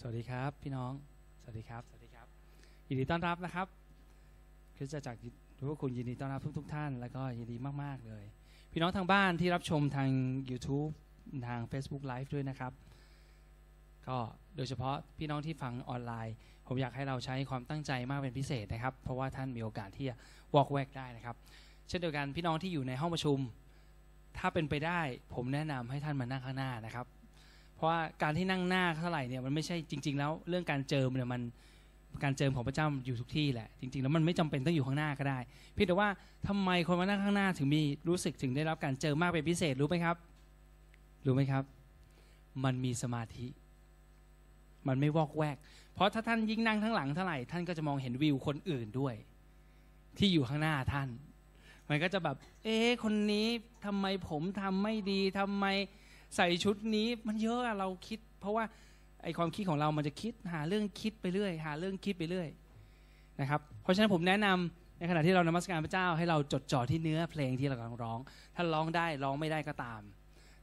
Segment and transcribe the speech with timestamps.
[0.00, 0.92] สวัสดีครับพี่น้อง
[1.40, 2.26] สวัสดีครับ สวัสดีครับ
[2.88, 3.66] ยินดีต้อนรับนะครับ
[4.76, 5.18] คริสตจักร
[5.58, 8.24] ทุกคุณยินดีต้อนรับทุกทท่าน แล้วก็ยินดีมากๆเลย
[8.72, 10.08] พี่น้องทางบ้านที่รับชมทาง
[10.50, 10.92] YouTube
[11.48, 12.72] ทาง Facebook Live ด้วยนะครับ
[14.08, 14.16] ก็
[14.56, 16.34] โดยเฉพาะพี่น้องที่ฟังออนไลน์
[16.66, 20.16] ผมอยากให้เราใช้ความตั้งใจมากเป็นพิเศษนะครับ เพราะว่าท่านมีโอกาสที่จะ
[20.54, 21.36] วอกแวกได้นะครับ
[21.88, 23.38] เช่นเดียวกันพี่น้องที่อยู่ในห้องประชุม
[24.38, 25.00] ถ้าเป็นไปได้
[25.34, 27.06] ผมแนะนำให้ท่านมานั่งข้างหน้านะครับ
[27.76, 31.42] เพราะว่าการที่นั่งหน้าเท่าไหร่เนี่ยมันไม่ใช่จริง ๆ แล้วเรื่องการเจิมเนี่ยมัน
[32.24, 35.38] การเจิมของพระเจ้าอยู่ทุกที่แหละจริงๆแล้วมันไม่จำเป็นต้องอยู่ข้างหน้าก็ได้
[35.74, 36.08] เพียงแต่ว่า
[36.48, 40.16] ทำไมคนมานั่งข้างหน้าถึงมีรู้สึกถึงได้รับการเจิมมากเป็นพิเศษรู้ไหมครับ
[41.26, 41.64] รู้ไหมครับ
[42.64, 43.46] มันมีสมาธิ
[44.88, 45.56] มันไม่วอกแวก
[45.94, 49.14] เพราะถ้าท่านยิ่งนั่งข้งหลังเท่าไหร่ท่านก็จะมองเห็นวิวคนอื่นด้วย
[50.18, 51.08] ที่อยู่ข้างหน้าท่าน
[51.88, 53.46] มันก็จะแบบ เอ๊คนนี้
[53.84, 55.66] ทำไมผมทำไม่ดีทำไม
[56.36, 58.64] ใส่ชุดนี้มันเยอะอะเราคิด เพราะว่า
[59.22, 62.48] ไอความคิดของเรามันจะคิดหาเรื่องคิดไปเรื่อย หาเรื่องคิดไปเรื่อย
[63.40, 68.18] นะครับเพราะฉะนั้นผมแนะนำในขณะที่เรานมัสการพระเจ้าให้เราจดจ่อที่เนื้อเพลงที่เรากำลังร้อง
[68.54, 70.00] ถ้าร้องได้ร้องไม่ได้ก็ตาม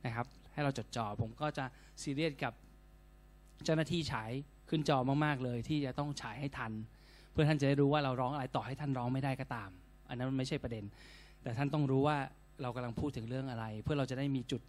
[0.05, 1.66] นะครับ ให้เราจดจ่อผมก็จะ
[2.02, 2.53] ซีเรียสกับ
[3.66, 4.31] เจ้าหน้าที่ฉาย
[4.70, 6.72] ขึ้นจอมากๆเลย ที่จะต้องฉายให้ทัน
[7.31, 9.70] เพื่อท่านจะได้รู้ว่าเราร้องอะไรต่อให้ท่านร้องไม่ได้ก็ตาม
[10.09, 10.83] อันนั้นมันไม่ใช่ประเด็น
[11.44, 12.17] แต่ท่านต้องรู้ว่า
[12.61, 14.61] เรากำลังพูดถึงเรื่องอะไร เพื่อเราจะได้มีจุด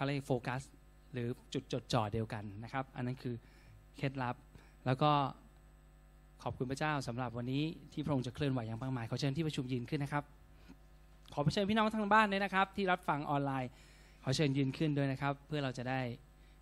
[0.00, 0.62] เขาเรียกโฟกัส
[1.12, 3.34] หรือจุดจดจ่อเดียวกันนะครับ อันนั้นคือ
[3.96, 4.36] เคล็ดลับ
[4.86, 5.10] แล้วก็
[6.42, 10.24] ขอบคุณพระเจ้าสำหรับวันนี้ที่พระองค์จะเคลื่อนไหวอย่างมากมายขอเชิญที่ประชุมยืนขึ้นนะครับ
[11.34, 13.70] ขอเชิญพี่น้องทางบ้านด้วยนะครับ ที่รับฟังออนไลน์
[14.22, 16.00] ขอเชิญยืนขึ้นด้วยนะครับ เพื่อเราจะได้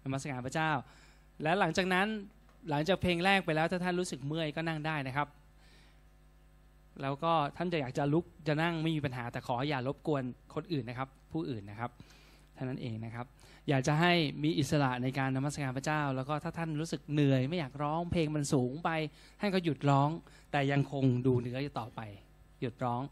[0.04, 0.70] นมัสการพระเจ้า
[1.42, 2.06] และหลังจากนั้น
[2.70, 5.28] หลังจากเพลงแรกไปแล้วถ้าท่านรู้สึกเมื่อยก็นั่งได้นะครับ
[7.02, 10.22] แล้วก็ท่านจะอยากจะลุกจะนั่งไม่มีปัญหาแต่ขออย่ารบกวน
[10.54, 11.90] คนอื่นนะครับ ผู้อื่นนะครับ
[12.58, 13.26] ท่านั้นเองนะครับ
[13.68, 14.12] อยากจะให้
[14.44, 18.90] มีอิสระในการนมัสการพระเจ้า แล้วก็ถ้าท่านรู้สึกเหนื่อย ไม่อยากร้องเพลงมันสูงไป
[19.40, 20.10] ท่านก็หยุดร้อง
[20.52, 22.00] แต่ยังคงดูเนื้ออยู่ต่อไป
[22.60, 23.02] หยุดร้อง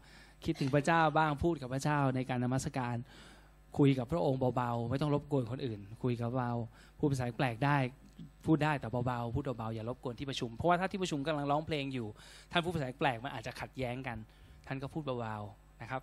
[0.45, 2.95] คิดถึงพระเจ้าบ้างพูดกับพระเจ้าในการนมัสการ
[3.77, 6.51] คุยกับพระองค์เบาๆ ไม่ต้องรบกวนคนอื่น คุยกับเบา
[6.99, 7.77] พูดภาษาแปลกได้
[8.45, 12.07] พูดได้แต่เบาๆพูดเบาๆอย่ารบกวนที่ประชุม เพราะว่าถ้าที่ประชุมกำลังร้องเพลงอยู่
[12.51, 14.17] ท่านพูดภาษาแปลกมันอาจจะขัดแย้งกัน
[14.67, 16.01] ท่านก็พูดเบาๆนะครับ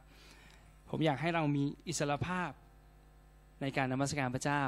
[0.90, 2.50] ผมอยากให้เรามีอิสระภาพ
[3.64, 4.62] ในการนมัสการพระเจ้า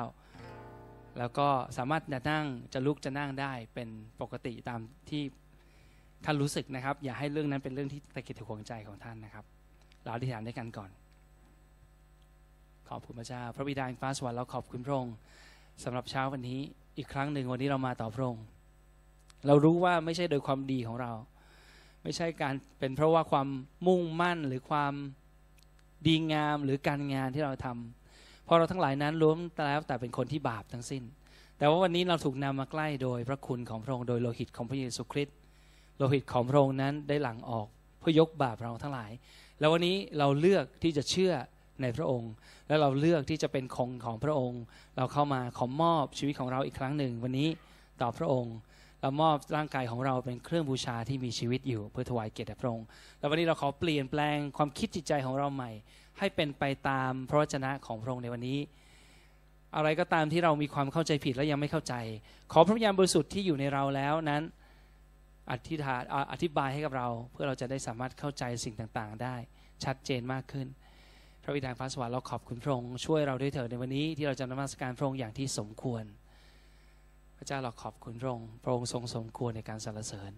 [1.19, 3.89] แล้วก็สามารถจะนั่งจะลุกจะนั่งได้เป็น
[4.21, 4.81] ปกติตาม
[5.11, 5.23] ที่
[6.25, 9.45] ท่านรู้สึกนะครับ อย่าให้เรื่องนั้นเป็นเรื่องที่ตะกิดตะขวงใจของท่านนะครับ
[10.03, 10.91] เราอธิษฐานด้วยกันก่อน
[12.89, 15.17] ขอบคุณพระเจ้า พระบิดาฟ้าสวรรค์เราขอบคุณพระองค์
[15.85, 16.61] สำหรับเช้าวันนี้
[16.99, 18.45] อีกครั้งหนึ่งวันนี้เรามาต่อพระองค์
[19.47, 21.13] เรารู้ว่าไม่ใช่โดยความดีของเรา
[22.03, 23.49] ไม่ใช่การเป็นเพราะว่าความ
[23.87, 24.95] มุ่งมั่นหรือความ
[26.07, 28.06] ดีงามหรือการงานที่เราทำ
[28.47, 31.03] เพราะเราทั้งหลายนั้นล้วนแล้วแต่เป็นคนที่บาปทั้งสิ้น
[31.59, 35.37] แต่ว่าวันนี้เราถูกนำมาใกล้โดยพระคุณของพระองค์โดยโลหิตของพระเยซูคริสต์
[35.99, 37.67] โลหิตของพระองค์นั้นได้หลั่งออก
[37.99, 39.11] เพื่อยกบาปเราทั้งหลาย
[39.61, 41.33] แล้ววันนี้เราเลือกที่จะเชื่อ
[41.83, 42.33] ในพระองค์
[42.69, 44.63] และเราเลือกที่จะเป็นคงของพระองค์
[44.97, 47.49] เราเข้ามาขอมอบชีวิตของเราอีกครั้งหนึ่ง วันนี้
[48.01, 48.57] ต่อพระองค์
[49.01, 52.87] เรามอบร่างกายของเราเป็นเครื่องบูชาที่มีชีวิตอยู่เพื่อถวายเกียรติพระองค์
[53.19, 55.71] แล้ววันนี้เราขอเปลี่ยนแปลงความคิดจิตใจของเราใหม่
[56.19, 58.59] ให้เป็นไปตามพระวจนะของพระองค์ในวันนี้
[59.77, 61.95] อะไรก็ตามที่เรามีความเข้าใจผิดและยังไม่เข้าใจ
[62.53, 64.43] ขอพระวิญญาณบริสุทธิ์ที่อยู่ในเราแล้วนั้น
[65.51, 69.37] อธิษฐานอธิบายให้กับเรา เพื่อเราจะได้สามารถเข้าใจสิ่งต่างๆ ได้
[69.85, 70.67] ชัดเจนมากขึ้น
[71.43, 76.05] พระบิดาฟ้าสวรรค์เราขอบคุณพระองค์ช่วยเราด้วยเถิดในวันนี้ที่เราจะนมัสการพระองค์อย่างที่สมควร
[77.37, 80.33] พระเจ้าเราขอบคุณพระองค์พระองค์ทรงสมควรในการสรรเสริญ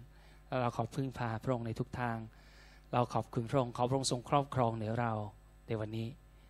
[0.47, 2.17] แล้วเราขอบพึ่งพาพระองค์ในทุกทาง
[2.93, 5.13] เราขอบคุณพระองค์ขอพระองค์ทรงครอบครองเหนือเรา
[5.69, 6.07] ในวันนี้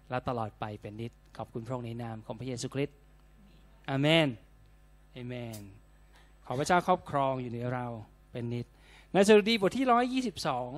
[0.10, 2.98] และตลอดไปเป็นนิด ขอบคุณพระองค์ในนามของพระเยซูคริสต์
[3.90, 4.28] อเมน
[5.16, 5.62] อเมน
[6.46, 7.86] ขอพระเจ้าครอบครองอยู่เหนือเรา
[8.32, 8.66] เป็นนิด
[9.14, 10.70] ในสดุดีบทที่ร้อยยี่สิบสอง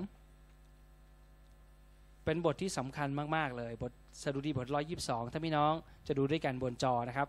[2.25, 3.91] เป็นบทที่สำคัญมาก ๆ เลย บท
[4.24, 5.73] สดุดีบทร้อยยี่สิบสองถ้าพี่น้อง
[6.08, 7.28] จะดูด้วยกันบนจอนะครับ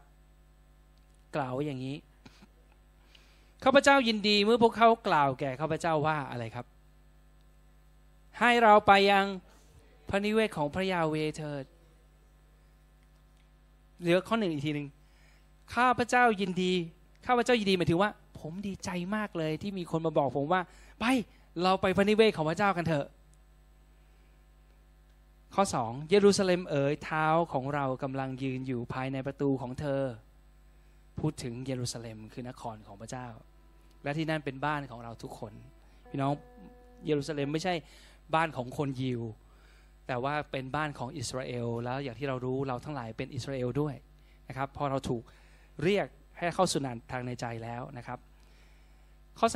[1.36, 1.96] กล่าวอย่างนี้
[3.64, 6.66] ข้าพเจ้ายินดีเมื่อพวกเขากล่าวแก่ข้าพเจ้าว่าอะไรครับ
[8.40, 9.26] ให้เราไปยัง
[10.12, 11.64] ระนิเวศของพระยาเวเถิด
[14.00, 14.88] เหลือข้อหนึ่งอีกทีหนึ่ง
[15.74, 16.72] ข้าพเจ้ายินดี
[17.26, 18.10] ข้าพเจ้ายินดีหมายถึงว่า
[18.40, 20.60] ผมดีใจมากเลยที่มีคนมาบอกผมว่า
[21.00, 21.04] ไป
[21.62, 23.06] เราไปพระนิเวศของพระเจ้ากันเถอะ
[25.54, 30.00] ข้อสองเยรูซาเล็มเอ๋ยเท้าของเรากำลังยืนอยู่ภายในประตูของเธอ
[31.18, 33.26] พูดถึงเยรูซาเล็มคือนครของพระเจ้า
[34.02, 35.52] และที่นั่นเป็นบ้านของเราทุกคน
[36.08, 36.32] พี่น้อง
[37.06, 37.74] เยรูซาเล็มไม่ใช่
[38.34, 39.20] บ้านของคนยิว
[40.06, 43.94] แต่ว่าเป็นบ้านของอิสราเอลแล้วอย่างที่เรารู้เราทั้งหลายเป็นอิสราเอลด้วย
[44.48, 45.22] นะครับพอเราถูก
[45.82, 46.06] เรียก
[46.38, 48.18] ให้เข้าสู่นานทางในใจแล้วนะครับ
[49.38, 49.48] ข้อ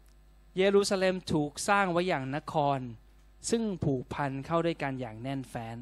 [0.00, 2.78] 3 เยรูซาเล็มถูกสร้างไว้อย่างนคร
[3.50, 5.76] ซึ่งผูกพันเข้าด้วยกันอย่างแน่นแฟ้น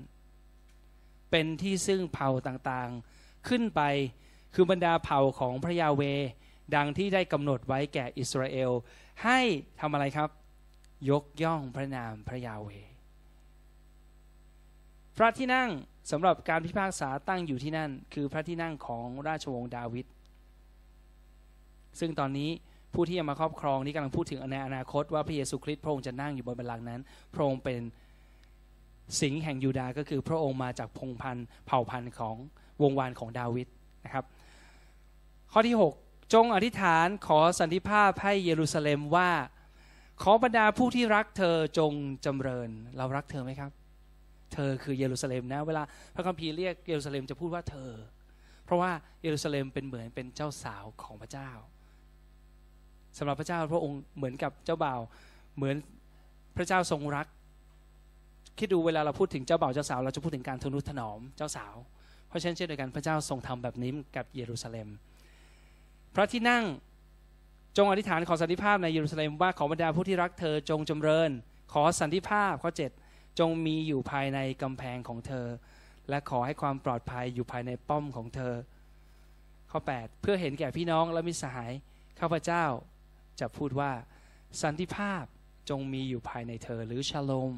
[1.31, 3.81] เป็นที่ซึ่งเผ่าต่างๆขึ้นไป
[4.55, 6.03] คือบรรดาเผ่าของพระยาเว
[6.75, 8.71] ดังที่ได้กำหนดไว้แก่อิสราเอล
[9.25, 9.41] ให้
[9.81, 10.31] ทำอะไรครับ
[11.11, 12.71] ยกย่องพระนามพระยาเว
[15.17, 15.71] พระที่นั่ง
[16.11, 20.07] สำหรับการพิพากษาตั้งอยู่ที่นั่น คือพระที่นั่งของราชวงศ์ดาวิด
[22.01, 22.51] ซึ่งตอนนี้
[22.95, 27.01] ผู้ที่จะมาครอบครองนี่กำลังพูดถึงในอนาคตว่าพระเยซูคริสต์พระองค์จะนั่งอยู่บนบัลลังก์นั้น
[27.35, 27.81] พระองค์เป็น
[29.21, 32.37] สิงห์แห่งยูดาห์ก็คือพระองค์มาจากพงพันธ์เผ่าพันธุ์ของ
[32.83, 33.69] วงวานของดาวิด
[34.05, 34.25] นะครับ
[35.53, 39.31] ข้อที่ 6 จงอธิษฐานขอสันติภาพให้เยรูซาเล็มว่า
[40.23, 41.93] ขอบรรดาผู้ที่รักเธอจง
[42.25, 43.71] จำเริญ เรารักเธอไหมครับ
[44.53, 45.83] เธอคือเยรูซาเล็มนะ เวลา
[46.15, 47.91] พระคัมภีร์เรียกเยรูซาเล็มจะพูดว่าเธอ
[48.65, 48.91] เพราะว่า
[49.23, 51.51] เยรูซาเล็มเป็นเหมือนเป็นเจ้าสาวของพระเจ้า
[53.19, 55.01] สำหรับพระเจ้าพระองค์เหมือนกับเจ้าบ่าว
[55.57, 55.77] เหมือน
[56.57, 57.27] พระเจ้าทรงรัก
[58.59, 61.75] คิดดูเวลาเราพูดถึงเจ้าบ่าวเจ้าสาว เราจะพูดถึงการทนุถนอมเจ้าสาว
[62.29, 64.89] เพราะฉะนั้นเช่นเดียวกันพระเจ้าทรงทำแบบนี้กับเยรูซาเล็ม
[66.15, 66.65] พระที่นั่ง
[67.77, 71.31] จงอธิษฐานขอสันติภาพในเยรูซาเล็มว่าขอบรรดาผู้ที่รักเธอจงจำเริญ
[71.73, 72.83] ขอสันติภาพข้อ7จ
[73.39, 75.47] จงมีอยู่ภายในกำแพงของเธอ
[76.09, 78.55] และขอให้ความปลอดภัยอยู่ภายในป้อมของเธอ
[79.71, 81.73] ข้อ 8 เพื่อเห็นแก่พี่น้องและมิสหาย
[82.21, 82.65] ข้าพเจ้า
[83.41, 83.93] จะพูดว่า
[84.63, 85.25] สันติภาพ
[85.71, 87.55] จงมีอยู่ภายในเธอหรือชาโลม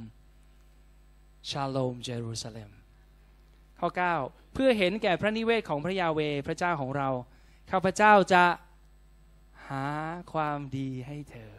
[1.50, 2.70] ชาโลมเยรูซาเล็ม
[3.80, 3.88] ข้อ
[4.20, 7.08] 9 เพื่อเห็นแก่พระนิเวศของพระยาเวพระเจ้าของเรา
[7.70, 8.44] ข้าพเจ้าจะ
[9.68, 9.86] หา
[10.32, 11.52] ความดีให้เธอ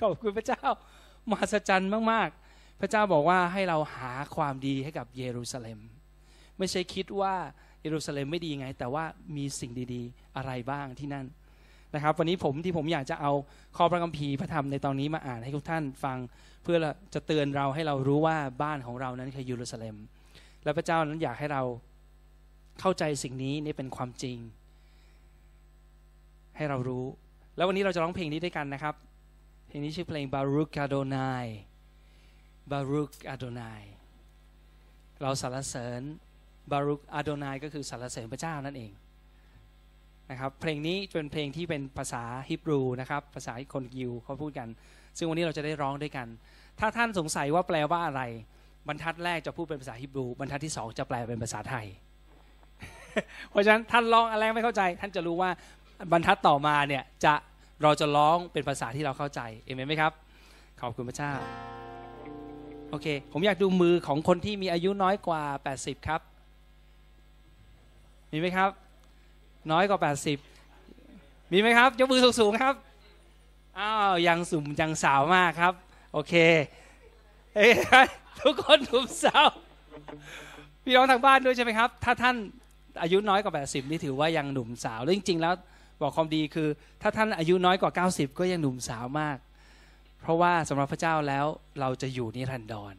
[0.00, 0.62] ขอบคุณพระเจ้า
[1.30, 5.78] มหัศจรรย์มากๆ พระเจ้าบอกว่าให้เราหาความดีให้กับเยรูซาเล็ม
[6.58, 7.34] ไม่ใช่คิดว่า
[7.82, 9.04] เยรูซาเล็มไม่ดีไง แต่ว่า
[9.36, 11.26] มีสิ่งดีๆอะไรบ้างที่นั่น
[11.94, 13.32] นะครับ วันนี้ผมที่ผมอยากจะเอา
[13.76, 16.16] ข้อพระคัมภีร์พระธรรมในตอนนี้มาอ่านให้ทุกท่านฟัง
[16.62, 16.76] เพื่อ
[17.14, 19.96] จะเตือนเราให้เรารู้ว่าบ้านของเรานั้นคือเยรูซาเล็ม
[20.64, 21.62] และพระเจ้านั้นอยากให้เรา
[22.80, 24.38] เข้าใจสิ่งนี้นี่เป็นความจริง
[26.56, 27.04] ให้เรารู้
[27.56, 28.94] แล้ววันนี้เราจะร้องเพลงนี้ด้วยกันนะครับ
[29.70, 31.46] เพลงนี้ชื่อเพลง Baruch Adonai
[32.72, 33.80] Baruch Adonai
[35.22, 36.02] เราสรรเสริญ
[36.72, 38.92] Baruch Adonai ก็คือสรรเสริญพระเจ้านั่นเอง
[40.30, 44.68] นะครับเพลงนี้เป็นเพลงที่เป็นภาษาฮิบรูนะครับภาษาคนยิวเขาพูดกัน
[45.16, 46.26] ซึ่งวันนี้เราจะได้ร้องด้วยกัน
[46.78, 48.22] ถ้าท่านสงสัยว่าแปลว่าอะไร
[48.88, 51.86] บรรทัดแรกจะพูดเป็นภาษาฮิบรู บรรทัดที่สองจะแปลเป็นภาษาไทย
[53.50, 55.50] เพราะฉะนั้นท่านร้องอะไรไม่เข้าใจ ท่านจะรู้ว่า
[56.12, 57.34] บรรทัดต่อมาเนี่ยจะ
[57.82, 60.12] เราจะร้องเป็นภาษาที่เราเข้าใจเอเมนไหมครับ
[60.80, 61.32] ขอบคุณพระเจ้า
[62.90, 65.42] โอเค ผมอยากดูมือของคนที่มีอายุน้อยกว่า
[65.76, 66.20] 80 ครับ
[68.32, 68.70] มีไหมครับ
[69.72, 70.00] น้อยกว่า
[70.74, 72.74] 80 มีไหมครับ ยกมือสูงๆครับ
[73.78, 75.74] อ้าว ยังสุ่มยังสาวมากครับ
[76.12, 76.34] โอเค
[77.54, 77.66] เอ้
[78.42, 79.48] ทุกคนหนุ่มสาว
[80.84, 82.36] พี่น้องทางบ้านด้วยใช่ไหมครับ ถ้าท่าน
[83.02, 85.54] อายุน้อยกว่า 80 นี่ถือว่ายังหนุ่มสาว แล้วจริง ๆ แล้ว
[86.00, 86.68] บอกความดีคือ
[87.02, 89.38] ถ้าท่านอายุน้อยกว่า 90 ก็ยังหนุ่มสาวมาก
[90.20, 91.46] เพราะว่าสำหรับพระเจ้าแล้ว
[91.80, 92.94] เราจะอยู่นิรันดร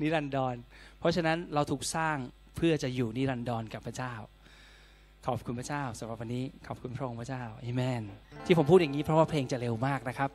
[0.00, 0.54] นิรันดร
[0.98, 2.16] เพราะฉะนั้นเราถูกสร้าง
[2.56, 4.14] เพื่อจะอยู่นิรันดรกับพระเจ้า
[5.26, 8.02] ขอบคุณพระเจ้าสำหรับวันนี้ ขอบคุณพระองค์พระเจ้าอเมน
[8.46, 10.30] ที่ผมพูดอย่างนี้เพราะว่าเพลงจะเร็วมากนะครับ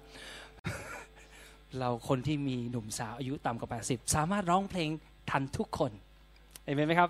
[1.80, 4.89] เราคนที่มีหนุ่มสาวอายุต่ำกว่า 80 สามารถร้องเพลง
[5.30, 5.92] ทันทุกคน
[6.63, 7.10] เห็นไหมครับ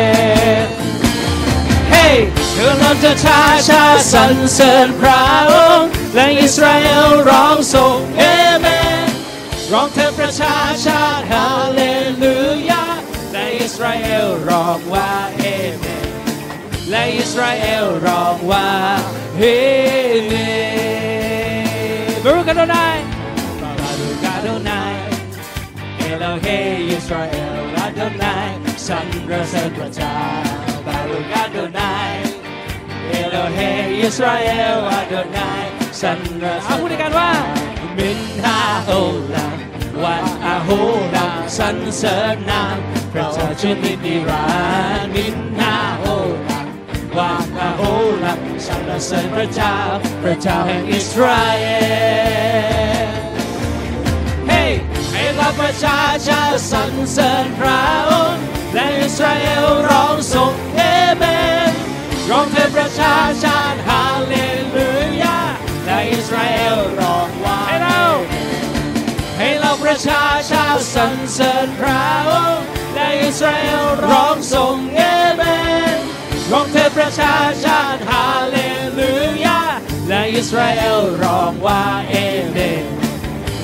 [2.11, 8.23] เฮ้เธอเราจะชาชาสรรเสริญพระองค์และอิสราเอลร้องส่งเอ
[8.59, 8.65] เม
[9.05, 9.07] น
[9.71, 11.81] ร้องเถิดประชาชาติฮาเล
[12.21, 12.35] ลู
[12.69, 12.83] ยา
[13.31, 15.45] และอิสราเอลร้องว่าเอ
[15.77, 16.07] เมน
[16.89, 18.67] และอิสราเอลร้องว่า
[19.37, 19.43] เฮ
[20.25, 20.33] เม
[22.15, 22.97] นบารุกาโดนาย
[23.61, 24.95] บารุกาโดนาย
[25.97, 26.47] เอโลเฮ
[26.91, 28.49] อิสราเอลอาโดนาย
[28.87, 28.99] สร
[29.31, 35.63] รเสริญพระเจ้า ברוך אדוני אלוהי ישראל אדוני
[36.01, 37.31] สรรเสริญเอาพูดด้วยกันว่า
[37.97, 38.91] มินฮาโอ
[39.33, 39.47] ลา
[40.03, 40.69] วันอาโฮ
[41.15, 42.77] ลาสรรเสริญนาม
[43.13, 44.45] พระเจ้าชุนินิรั
[44.99, 46.05] นดร์มินฮาโอ
[46.47, 46.59] ลา
[47.17, 47.81] ว่าอาโห
[48.23, 49.75] ลักสรรเสริญพระเจ้า
[50.23, 51.65] พระเจ้าแห่งอิสราเอ
[53.05, 53.09] ล
[54.47, 54.63] เฮ้
[55.11, 60.70] ให้เราประชาชาสรรเสริญพระองค์และอิสราเอลร้องส่งเอเมน
[62.31, 64.35] ร้องเถิดประชาชาติฮาเล
[64.75, 64.89] ลู
[65.21, 65.39] ยา
[65.85, 68.01] และอิสราเอลร้องว่าให้เรา
[69.37, 75.01] ให้เราประชาชาติสรรเสริญพระองค์และอิสราเอลร้องส่งเอ
[75.35, 75.41] เม
[75.95, 75.97] น
[76.51, 77.35] ร้องเถิดประชา
[77.65, 78.57] ชาติฮาเล
[78.97, 79.11] ลู
[79.45, 79.61] ยา
[80.07, 82.15] และอิสราเอลร้องว่าเอ
[82.49, 82.85] เมน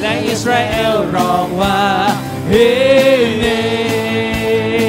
[0.02, 1.80] และอิสราเอลร้องว่า
[2.50, 2.56] เอ
[3.38, 3.44] เม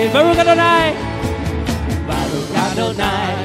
[0.04, 0.86] นบารุกาโดนาย
[2.08, 3.37] บารุกาโดนาย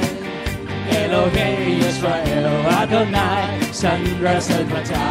[2.94, 3.44] ดนาย
[3.80, 3.92] สร
[4.24, 5.10] รเสริญพระเจ้า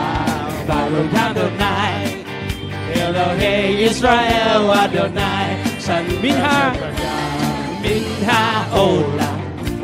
[0.70, 1.94] บารุกาโดนาย
[2.90, 3.42] เอโลเฮ
[3.82, 5.48] อิสราเอลอาโดนาย
[5.86, 6.60] สันมินฮา
[7.84, 8.75] מן הโอ
[9.20, 9.32] ลา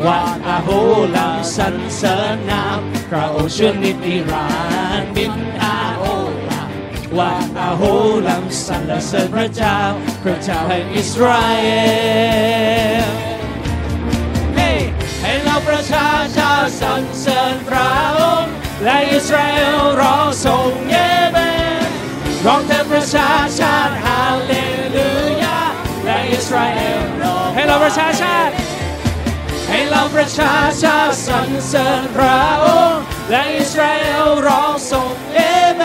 [0.06, 0.70] วันอาโฮ
[1.16, 2.80] ลาสันเสริญนาม
[3.10, 4.48] พระองค์ช่วยนิติรา
[5.02, 6.04] นมินฮาโอ
[6.50, 6.62] ลา
[7.18, 7.84] วันอาโฮ
[8.28, 9.78] ลาสันเสริญพระเจ้า
[10.24, 11.66] พระเจ้าแห่งอิสราเอ
[13.08, 13.29] ล
[15.68, 16.52] ประชาชา
[16.82, 20.96] สรรเสริญพระองค์และอิสราเอลร้องส่งเย
[21.32, 21.38] เม
[21.86, 21.90] น
[22.46, 24.54] ร้องเถิดประชาชาติฮาเล
[24.96, 25.10] ลู
[25.44, 25.60] ยา
[26.06, 28.54] และอิสราเอลร้องให้เราประชาชาติ
[29.70, 35.40] ให้เราประชาชาติสรรเสริญพระองค์และอิสราเอลร้องส่งเอ
[35.76, 35.84] เม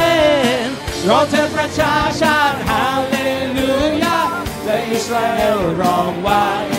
[0.64, 0.68] น
[1.08, 3.16] ร้องเถิดประชาชาติฮาเล
[3.56, 3.70] ลู
[4.02, 4.18] ยา
[4.64, 6.73] และอิสราเอลร้องว่า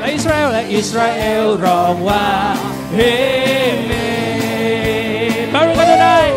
[0.00, 2.26] และอิสราเอลและอิสราเอลร้องว่า
[2.94, 2.98] เฮ
[3.86, 3.92] เม
[5.54, 6.28] บารุกาโดนาย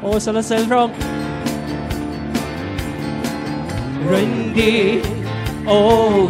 [0.00, 0.96] โอ้สรรเสริญพระองค์
[4.10, 4.74] รินดี
[5.66, 5.72] โอ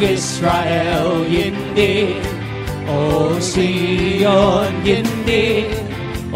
[0.02, 0.72] อิสราเอ
[1.04, 1.94] ลยินดี
[2.86, 2.90] โอ
[3.50, 3.68] ซิ
[4.18, 4.24] โย
[4.70, 5.44] นยินดี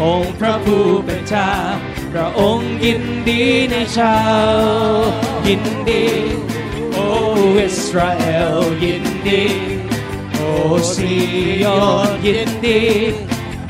[0.01, 1.49] องค์พระผู้เป็นเจ้า
[2.17, 4.17] พระองค์ยินดีในเจ้า
[5.47, 6.05] ยินดี
[6.93, 7.07] โอ้
[7.59, 9.43] อิสราเอลยินดี
[10.33, 10.49] โอ้
[10.93, 11.13] ซิ
[11.59, 11.65] โย
[12.07, 12.81] นยินดี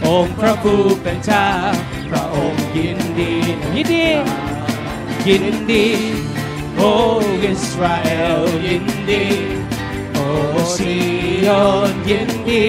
[0.06, 1.48] องค์พระผู้เป็นเจ้า
[2.10, 3.34] พระองค์ยินดี
[3.76, 4.08] ยินดี
[5.28, 5.86] ยินดี
[6.76, 6.92] โอ้
[7.44, 8.10] อิสราเอ
[8.40, 9.24] ลยินดี
[10.14, 10.26] โอ้
[10.76, 10.94] ซิ
[11.42, 11.48] โย
[11.92, 12.66] นยินดี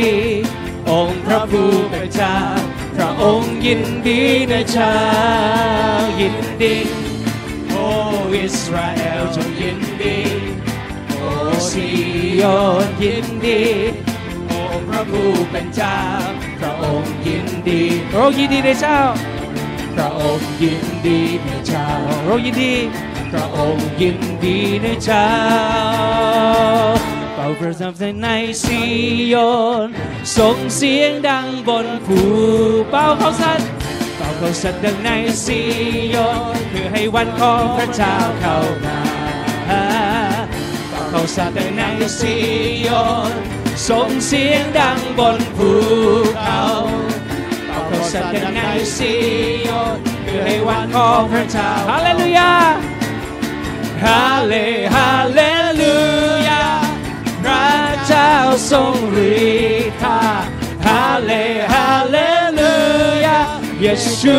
[0.90, 2.36] องค์พระผู้เป็นเจ้า
[3.04, 4.20] ระองค์ยินดี
[4.50, 4.96] ในเจ้า
[6.20, 6.76] ยินดี
[7.68, 7.86] โอ้
[8.34, 10.18] อิสราเอลจงยินดี
[11.18, 11.28] โอ้
[11.68, 11.86] ซิ
[12.36, 12.42] โย
[12.86, 13.62] นยินดี
[14.50, 15.98] องค์พระผู้เป็นเจ้า
[16.60, 19.00] พระองค์ยินดีพระองค์ยินดีในเจ้า
[19.94, 21.86] พระองค์ยินดีในเจ้า
[22.24, 22.74] พระองค์ยินดี
[23.32, 25.26] พระองค์ยินดีในเจ้า
[27.44, 28.28] เป่าประทับใน
[28.64, 28.80] ซี
[29.28, 29.34] โย
[29.86, 29.88] น
[30.36, 32.18] ส่งเสียงดังบนภู
[32.90, 33.68] เป่าเขาสัตว์
[34.16, 35.08] เป่าเขาสัตว์ดังใน
[35.44, 35.60] ซี
[36.10, 36.16] โย
[36.54, 38.98] นเพื่อให้วันของพระเจ้าเข้ามา
[40.90, 41.82] เป่าเขาสัตว์ดังใน
[42.18, 42.34] ซี
[42.82, 42.88] โย
[43.30, 43.32] น
[43.88, 45.70] ส่งเสียงดังบนภู
[46.42, 46.62] เขา
[47.66, 48.60] เป่าเขาสัตว์ดังใน
[48.96, 49.12] ซี
[49.64, 52.52] โยนเพื่อให้วันของพระเจ้าฮาเลลูยา
[54.04, 54.54] ฮาเล
[54.94, 55.63] ฮาเล
[58.70, 58.94] ทรง
[59.32, 59.34] ฤ
[59.88, 60.20] ทธา
[60.86, 61.32] ฮาเล
[61.72, 62.16] ฮาเล
[62.58, 62.74] ลู
[63.24, 63.40] ยา
[63.80, 63.86] เย
[64.20, 64.38] ชู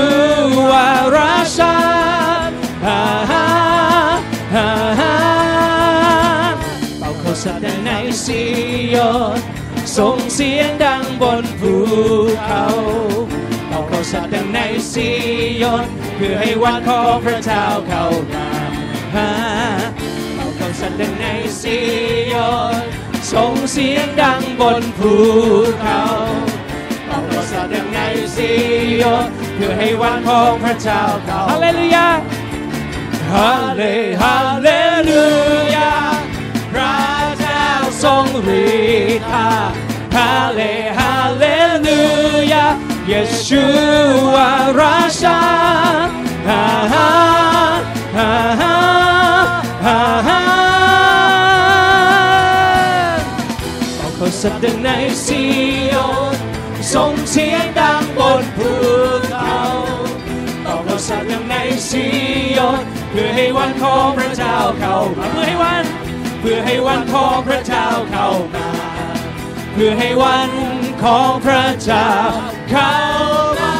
[0.69, 1.75] วาราชา
[2.85, 3.01] ฮา
[3.31, 3.45] ฮา
[4.55, 5.15] ฮาฮา
[6.99, 7.89] เป่าเขาสัตว์ดใน
[8.23, 8.41] สิ
[8.95, 8.97] ย
[9.37, 9.39] น
[9.97, 11.73] ส่งเสียงดังบนภู
[12.45, 12.65] เขา
[13.67, 14.59] เป่าเขาสัตว์ดใน
[14.91, 15.09] สิ
[15.61, 18.03] ยนเพื่อให้วัดของพระเจ้าเข้า
[18.33, 18.47] มา
[20.33, 21.25] เป่าเขาสัตว์ดใน
[21.61, 21.77] สิ
[22.33, 22.35] ย
[22.83, 22.94] น
[23.31, 25.13] ส่งเสียงดังบนภู
[25.81, 26.01] เขา
[27.07, 27.97] เอาโทรศัดังใน
[28.35, 28.51] สิ
[28.97, 29.03] โย
[29.55, 32.07] เพื่อให้วันของพระเจ้าเขาฮาเลลูยา
[33.31, 33.81] ฮาเล
[34.21, 34.69] ฮาเล
[35.09, 35.25] ลู
[35.75, 35.91] ยา
[36.71, 36.95] พระ
[37.39, 37.65] เจ้า
[38.03, 38.25] ทรง
[38.63, 38.65] ฤ
[39.19, 39.49] ทธา
[40.15, 40.61] ฮาเล
[40.97, 41.45] ฮาเล
[41.85, 42.01] ลู
[42.53, 42.65] ยา
[43.07, 43.13] เย
[43.47, 43.65] ชู
[44.33, 45.39] วาราชา
[46.47, 46.63] ฮา
[46.93, 47.09] ฮา
[48.17, 50.54] ฮาฮาฮา
[54.45, 54.89] สดังใน
[55.25, 55.41] ซี
[55.91, 55.97] โอ
[56.93, 58.71] ส่งเสียงดังบนภู
[59.29, 59.59] เขา
[60.65, 61.55] ต่อบราสัตว์ดังใน
[61.89, 62.05] ซี
[62.55, 62.59] โอ
[63.09, 65.83] เพื่อให้วันของพระเจ้าเข้ามาเพื่อให้วัน
[66.39, 68.67] เพื่อให้วันของพระเจ้าเข้ามา
[69.73, 70.51] เพื่อให้วัน
[71.03, 72.09] ของพระเจ้า
[72.71, 72.93] เข้า
[73.59, 73.73] มา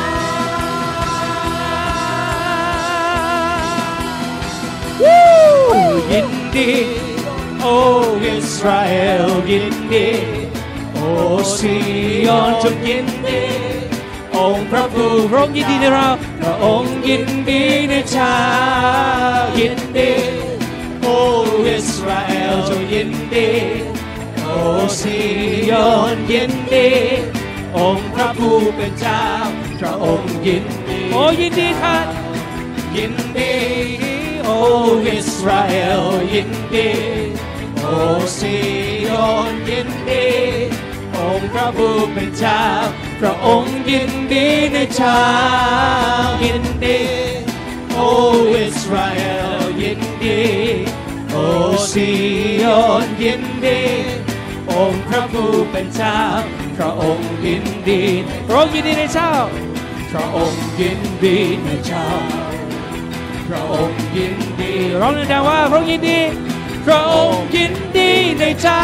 [6.11, 6.71] ยินดี
[7.61, 7.75] โอ้
[8.23, 8.93] อิสราเอ
[9.23, 10.44] ลยินดี
[11.05, 11.11] โอ
[11.57, 11.75] สิ
[12.27, 13.41] ยอนจงยินดี
[14.35, 16.07] องค์พระผู้ระองยินดีในเรา
[16.39, 18.35] พระองค์ยินดีในชา
[19.59, 20.11] ยินดี
[21.01, 21.07] โอ
[21.67, 23.49] อิสราเอลจงยินดี
[24.41, 24.55] โอ้
[24.99, 25.17] สิ
[25.71, 26.89] ยอนยินดี
[27.77, 29.23] องค์พระผู้เป็นเจ้า
[29.79, 32.07] พระองค์ยินดีโอยินดีท่าน
[32.97, 33.53] ยินดี
[34.43, 34.49] โอ
[35.07, 36.89] อิสราเอลยินดี
[37.79, 37.95] โอ้
[38.37, 38.55] สิ
[39.07, 40.25] ยอนยินดี
[41.25, 42.61] องค์พระผู้เป็นเจ้า
[43.19, 45.21] พระองค์ยินดีในเช้า
[46.43, 46.99] ยินดี
[47.93, 47.99] โอ
[48.53, 49.21] อิสราเอ
[49.57, 50.41] ลยินดี
[51.31, 51.35] โอ
[51.91, 52.09] ซิ
[52.63, 53.81] ออนยินดี
[54.71, 56.19] องค์พระผู้เป็นเจ้า
[56.77, 58.01] พระองค์ยินดี
[58.47, 59.31] พระองค์ยินดีในชา
[60.11, 62.07] พระองค์ยินดีในเช้า
[63.47, 66.19] พระองค์ยินดีร้องใดังว่าพระองค์ยินดี
[66.85, 68.83] พระองค์ยินดีในเช้า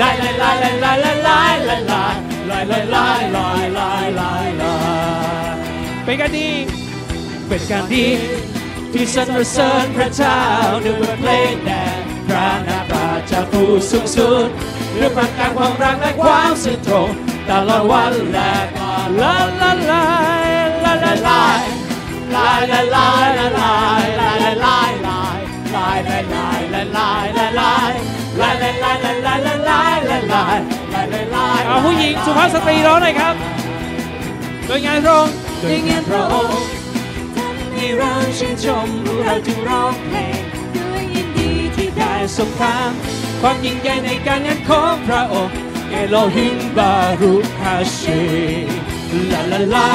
[0.00, 2.02] ลา La la la la la la la la la
[2.48, 4.30] la la la la la la
[4.60, 4.72] la
[6.04, 6.50] เป็นการดี
[7.48, 8.06] เป็นการดี
[8.92, 10.40] ที่สรรเสริญพระเจ้า
[10.84, 11.84] ด้วยบทเพลงแด่
[12.26, 14.48] พระนาพระเจ้าผู้สูงสุด
[14.92, 17.08] เพื่อประกาศความรักและความสื่อตรง
[17.48, 18.52] ตลอดวันและ
[19.20, 20.06] ลาลาลา
[20.46, 20.50] ย
[20.84, 21.06] ลาย
[22.34, 25.38] ลายลายลายลายลายลายลาย
[25.74, 33.34] ลายลายลาลาลาลาลาลาลาลาลาลาลาเอาผู้หญิงสุภาพสตรีร้องหน่อยครับ
[34.66, 36.60] โดยงานพระองค์ด้วยงานพระองค์
[37.74, 38.88] ให้เราชื่นชม
[39.24, 40.42] เราจึงร้องเพลง
[40.76, 42.90] ด้วยยินดีที่ได้ได้สงคราม
[43.40, 45.54] ความยิ่งใหญ่ในการงานของพระองค์
[45.90, 48.00] เอโลหิมบารุฮาเช
[49.30, 49.88] ลาลาลา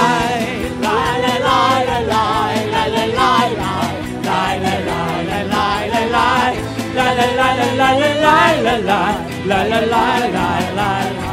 [0.84, 3.74] ลาลาลาลาลาลาลาลาลา
[4.28, 6.30] ลาลาลาลาลาลาลา
[6.96, 9.00] La la la la la la la la la
[9.50, 11.33] la la la la la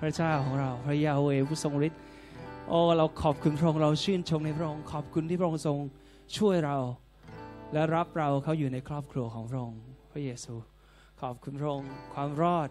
[0.00, 2.00] พระเจ้าของเราพระยาเวห์ผู้ทรงฤทธิ์
[2.68, 5.78] โอ้เราขอบคุณพระองค์เราชื่นชมในพระองค์ขอบคุณที่พระองค์ทรง
[6.36, 6.76] ช่วยเรา
[7.72, 9.80] และรับเราเขาอยู่ในครอบครัวของพระองค์
[10.12, 10.54] พระเยซู
[11.20, 12.68] ขอบคุณพระองค์ความรอด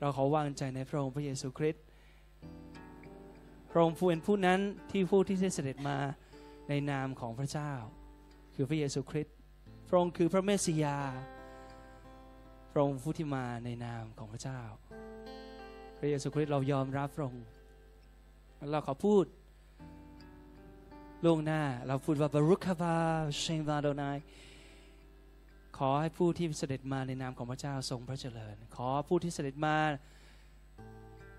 [0.00, 1.84] เราขอวางใจในพระองค์พระเยซูคริสต์
[3.70, 5.96] พระองค์ผู้เป็นผู้นั้นที่ผู้ที่ได้เสด็จมา
[6.68, 7.72] ในนามของพระเจ้า
[8.54, 9.34] คือพระเยซูคริสต์
[9.88, 10.98] พระองค์คือพระเมสสิยา
[12.72, 14.60] พระองค์ผู้ที่มาในนามของพระเจ้า
[16.02, 17.44] พระเยซูคริสต์เรายอมรับพระองค์
[18.70, 19.24] เราขอพูด
[21.24, 22.96] ล่วงหน้า เราพูดว่าบารุคาบา
[23.40, 24.18] เชงวาโดนาย
[25.78, 29.76] ขอให้ผู้ที่เสด็จมาในนามของพระเจ้าทรงพระเจริญ ขอผู้ที่เสด็จมา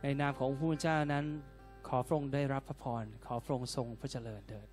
[0.04, 1.26] ในนามขององค์ผู้เป็นเจ้านั้น
[1.88, 4.68] ขอพระองค์ได้รับพระพร ขอพระองค์ทรงพระเจริญเถิด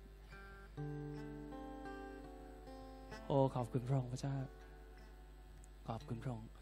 [3.27, 4.35] โอ้ขอบคุณพระองค์พระเจ้า
[5.87, 6.58] ขอบคุณพระองค์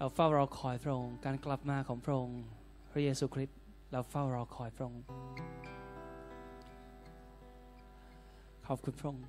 [0.00, 2.40] เราเฝ้ารอคอยพระองค์การกลับมาของพระองค์
[2.90, 3.58] พระเยซูคริสต์
[3.92, 5.02] เราเฝ้ารอคอยพระองค์
[8.66, 9.24] ขอบคุณพระองค์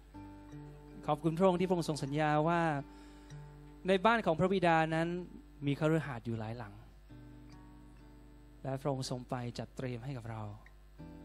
[1.08, 2.62] ขอบคุณพระองค์ที่พระองค์ทรงสัญญาว่า
[3.88, 5.08] ในบ้านของพระบิดานั้น
[5.66, 6.74] มีคฤหาสน์อยู่หลายหลัง
[8.64, 10.42] และพระองค์ทรงไปจัดเตรียมให้กับเรา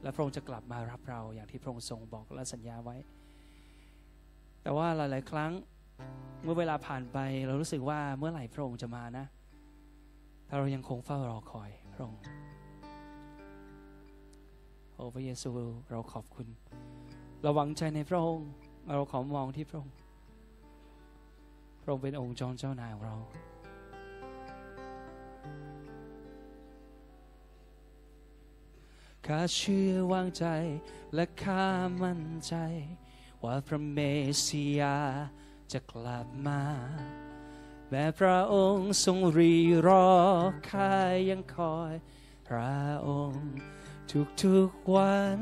[0.02, 2.96] และพระองค์จะกลับมารับเราอย่างที่พระองค์ทรงบอกและสัญญาไว้
[4.62, 5.52] แต่ว่าหลาย ๆ ครั้ง
[6.42, 9.24] เมื่อเวลาผ่านไปเรารู้สึกว่าเมื่อไหร่พระองค์จะมานะ
[10.46, 12.20] แต่เรายังคงเฝ้ารอคอยพระองค์
[14.94, 15.50] โอ้พระเยซู
[15.90, 16.46] เราขอบคุณ
[17.42, 18.48] เราหวังใจในพระองค์
[18.94, 19.94] เราขอมองที่พระองค์
[21.82, 23.16] พระองค์เป็นองค์จอมเจ้านายของเรา
[29.26, 30.46] ข้าเชื่อวางใจ
[31.14, 31.66] และข้า
[32.02, 32.54] มั่นใจ
[33.42, 33.98] ว่าพระเม
[34.30, 34.96] สสิยา
[35.72, 36.62] จะกลับมา
[37.90, 39.54] แม้พระองค์ทรงรี
[39.86, 40.08] รอ
[40.70, 40.94] ข้า
[41.30, 41.92] ยังคอย
[42.48, 42.76] พระ
[43.08, 43.52] องค์
[44.42, 45.38] ทุกๆวัน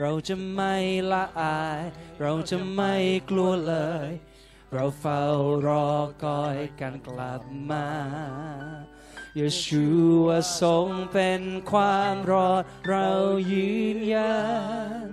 [0.00, 0.74] เราจะไม่
[1.12, 1.80] ละอาย
[2.20, 2.94] เราจะไม่
[3.30, 3.74] กลัวเล
[4.08, 4.10] ย
[4.72, 5.22] เราเฝ้า
[5.66, 5.88] รอ
[6.24, 7.86] คอยการกลับมา
[9.34, 9.84] เยชู
[10.26, 10.28] ว
[10.60, 13.08] ทรงเป็นความรอดเรา
[13.52, 14.36] ยืนยั
[15.06, 15.08] น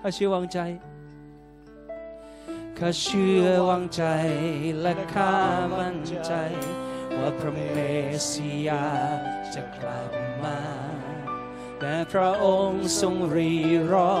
[0.00, 0.58] ข้าเชื่อวางใจ
[2.78, 4.02] ข้าเชื่อวางใจ
[4.80, 5.34] และข้า
[5.78, 6.32] มั่นใจ
[7.16, 7.78] ว่าพระเม
[8.12, 8.86] สสิยา
[9.54, 10.60] จะกลับมา
[11.78, 13.52] แต่พระองค์ทรงรี
[13.92, 14.12] รอ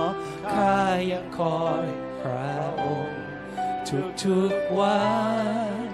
[0.54, 0.78] ข้า
[1.10, 1.86] ยังคอย
[2.22, 3.22] พระองค์
[4.24, 4.98] ทุกๆวั
[5.76, 5.88] น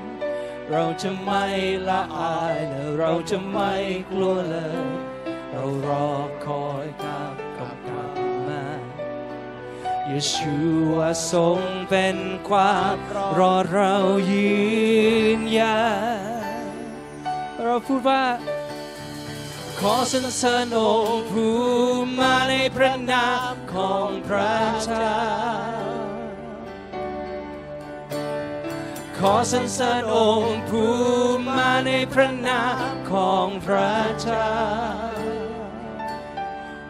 [0.70, 1.44] เราจะไม่
[1.88, 3.72] ละอายและเราจะไม่
[4.10, 4.88] กลัวเลย
[5.50, 6.10] เรารอ
[6.46, 6.86] คอย
[10.10, 10.54] ยชู
[10.96, 10.98] ว
[11.32, 12.16] ทรงเป็น
[12.48, 12.96] ความ
[13.38, 13.94] รอดเรา
[14.32, 14.60] ยื
[15.38, 15.80] นยั
[16.64, 16.64] น
[17.62, 18.24] เราพูดว่า
[19.80, 21.58] ขอสรรเสริญองค์ผู้
[22.18, 25.14] มาในพระนามของพระเจ้า
[29.18, 30.94] ขอสรรเสริญองค์ผู้
[31.48, 34.52] มาในพระนามของพระเจ้า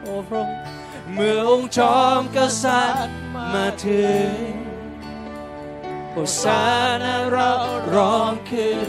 [0.00, 0.59] โอ้พระองค์
[1.12, 3.16] เมื่อองค์จอมกษัตริย์
[3.54, 4.30] มาถึง
[6.12, 6.62] โอสา
[7.02, 7.52] นาเรา
[7.94, 8.88] ร้องขึ้น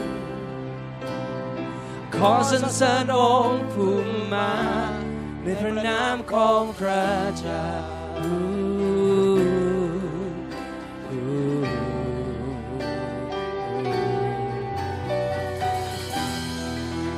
[2.15, 3.95] ขอสรรเสริญองค์ผู้
[4.33, 4.51] มา
[5.43, 7.05] ในพระนามของพระ
[7.39, 7.65] เจ้า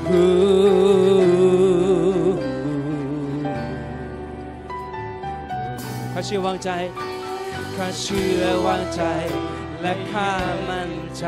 [0.07, 0.52] ข้
[6.25, 6.69] เชื่อวางใจ
[7.75, 9.03] ข้าเชื่อวางใจ
[9.81, 10.31] และข้า
[10.69, 11.25] มั่นใจ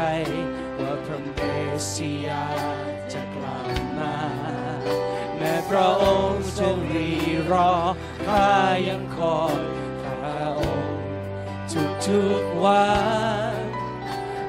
[0.79, 1.39] ว่าพระเม
[1.77, 2.45] สสิยา
[3.13, 4.15] จะกลับมา
[5.37, 7.11] แม้พระองค์ทรงรี
[7.51, 7.71] รอ
[8.27, 8.49] ข้า
[8.89, 9.61] ยังคอย
[10.01, 10.97] พระองค์
[12.05, 12.87] ทุกๆวั
[13.55, 13.59] น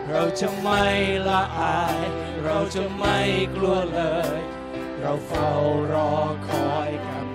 [0.09, 0.85] เราจะไม่
[1.29, 2.07] ละอาย
[2.45, 3.19] เราจะไม่
[3.57, 4.01] กลัวเล
[4.37, 4.39] ย
[5.01, 5.51] เราเฝ้า
[5.93, 6.13] รอ
[6.49, 7.26] คอยกับ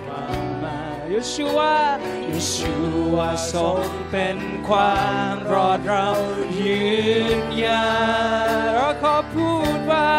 [1.12, 1.76] ยชูวา
[2.28, 2.74] เยชู
[3.16, 4.96] วาทรงเป็นควา
[5.34, 6.08] มรอดเรา
[6.60, 6.82] ยื
[7.40, 7.86] นยั
[8.48, 10.14] นเราขอพูดว่า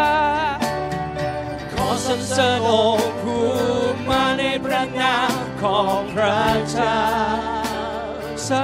[1.72, 3.48] ขอสรรเสริญองค์ผู้
[4.08, 7.00] มาในพระนามของพระเจ้า
[8.48, 8.56] สร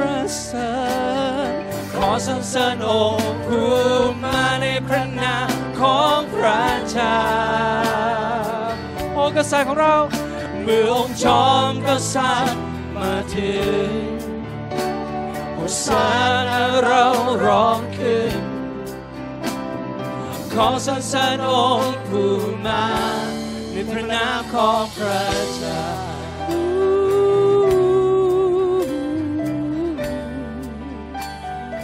[0.00, 0.02] ร
[0.44, 0.72] เสริ
[1.48, 1.52] ญ
[1.94, 3.74] ขอสรรเสริญองค์ผู้
[4.24, 5.48] มาในพระนาม
[5.80, 7.20] ของพระเจ้า
[9.14, 9.94] โอกษัตริย์ของเรา
[10.68, 12.62] เมื่อองค์จอมกษัตริย์
[12.96, 13.54] มาถึ
[13.86, 13.90] ง
[15.54, 16.06] โอสา
[16.48, 17.04] นาเรา
[17.44, 18.40] ร้องขึ้น
[20.52, 22.32] ขอสรรเสริญองค์ผู้
[22.66, 22.86] มา
[23.72, 25.26] ในพระนามของพระ
[25.56, 25.84] เจ้า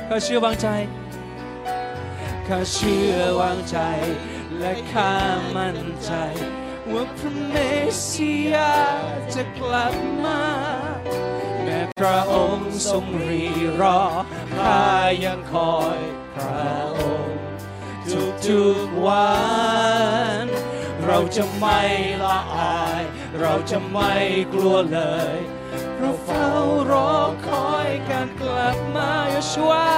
[0.08, 0.68] ข้าเชื่อวางใจ
[2.46, 3.78] ข้าเชื่อวางใจ
[4.58, 5.12] และข้า
[5.56, 6.12] มั่นใจ
[6.94, 7.56] ว่าพระเม
[7.92, 8.74] สสิยา
[9.34, 10.42] จะกลับมา
[11.62, 13.44] แม้พระองค์ทรงรี
[13.80, 14.00] รอ
[14.56, 14.82] ข้า
[15.24, 15.98] ยังคอย
[16.34, 17.40] พระองค์
[18.10, 19.32] ทุกทุกๆวั
[20.42, 20.44] น
[21.06, 21.80] เราจะไม่
[22.22, 23.02] ละอาย
[23.40, 24.12] เราจะไม่
[24.54, 25.00] กลัวเล
[25.34, 25.36] ย
[25.98, 26.48] เราเฝ้า
[26.90, 27.12] รอ
[27.46, 29.90] คอยการกลับมาเยชูวา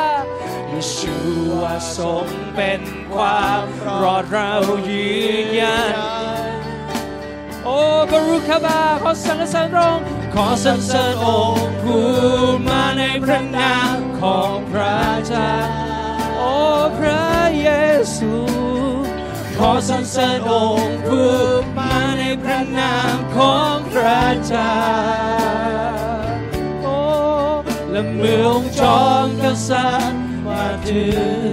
[0.68, 1.16] เยชู
[1.62, 2.82] วาทรงเป็น
[3.14, 3.64] ความ
[4.02, 4.52] รอดเรา
[4.90, 5.08] ยื
[5.44, 6.23] นยัน
[7.64, 7.78] โอ้
[8.10, 12.04] บรุคบาขอสรรเสริญพระองค์ขอสรรเสริญองค์ผู้
[12.68, 15.52] มาในพระนามของพระเจ้า
[16.36, 16.54] โอ้
[16.98, 17.26] พระ
[17.60, 17.68] เย
[18.16, 18.32] ซู
[19.58, 21.32] ขอสรรเสริญองค์ผู้
[21.78, 24.76] มาในพระนามของพระเจ้า
[26.82, 26.98] โอ้
[27.90, 31.06] และเมื่อองค์จอมกษัตริย์มาถึ
[31.48, 31.52] ง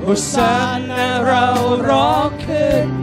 [0.00, 0.54] โอสา
[0.88, 1.46] นาเรา
[1.88, 2.99] ร้องขึ้น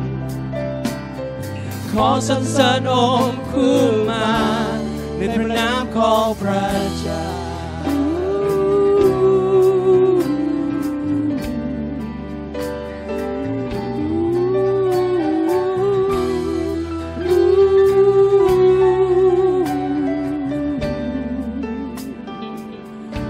[1.91, 2.95] ขอสรรเสริญอ
[3.29, 3.75] งค์ผู้
[4.09, 4.29] มา
[5.17, 6.67] ในพระนามของพระ
[6.99, 7.25] เจ้า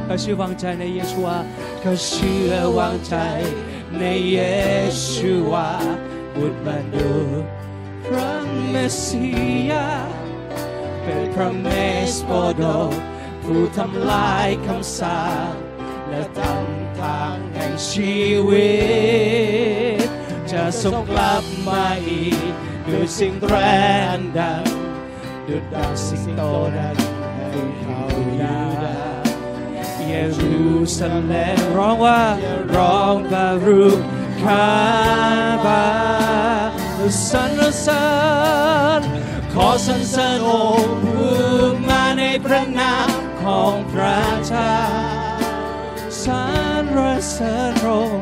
[0.07, 5.69] ข้าเชื่อวางใจในเยซูวา
[6.93, 7.56] ข้
[8.07, 8.33] พระ
[8.69, 9.25] เมสสิ
[9.69, 9.87] ยา
[11.03, 11.67] เป็นพระเม
[12.11, 12.63] สโปโด
[13.43, 15.53] ผู้ทำลายคำสาป
[16.09, 18.17] และทำทางแห่งชี
[18.49, 18.71] วิ
[20.05, 20.07] ต
[20.51, 22.51] จะส่งกลับมาอีก
[22.87, 23.55] ด้วยสิ่งแร
[24.15, 24.65] งดัง
[25.47, 26.41] ดุดดังสิงโต
[26.77, 26.97] ดัง
[27.35, 28.01] แห่งเขา
[28.41, 28.61] ยา
[30.07, 30.57] เยรู
[30.97, 32.21] ซาเล็มร้องว่า
[32.75, 33.85] ร้องบารุ
[34.41, 34.67] คา
[35.65, 35.83] บา
[37.29, 38.07] สรรเสริ
[38.99, 39.01] ญ
[39.53, 41.35] ขอสรรเสริญองค์ผู้
[41.89, 43.09] มาในพระนาม
[43.41, 44.77] ของพระเจ้า
[46.23, 46.31] สร
[46.95, 46.97] ร
[47.31, 48.17] เสริญโรง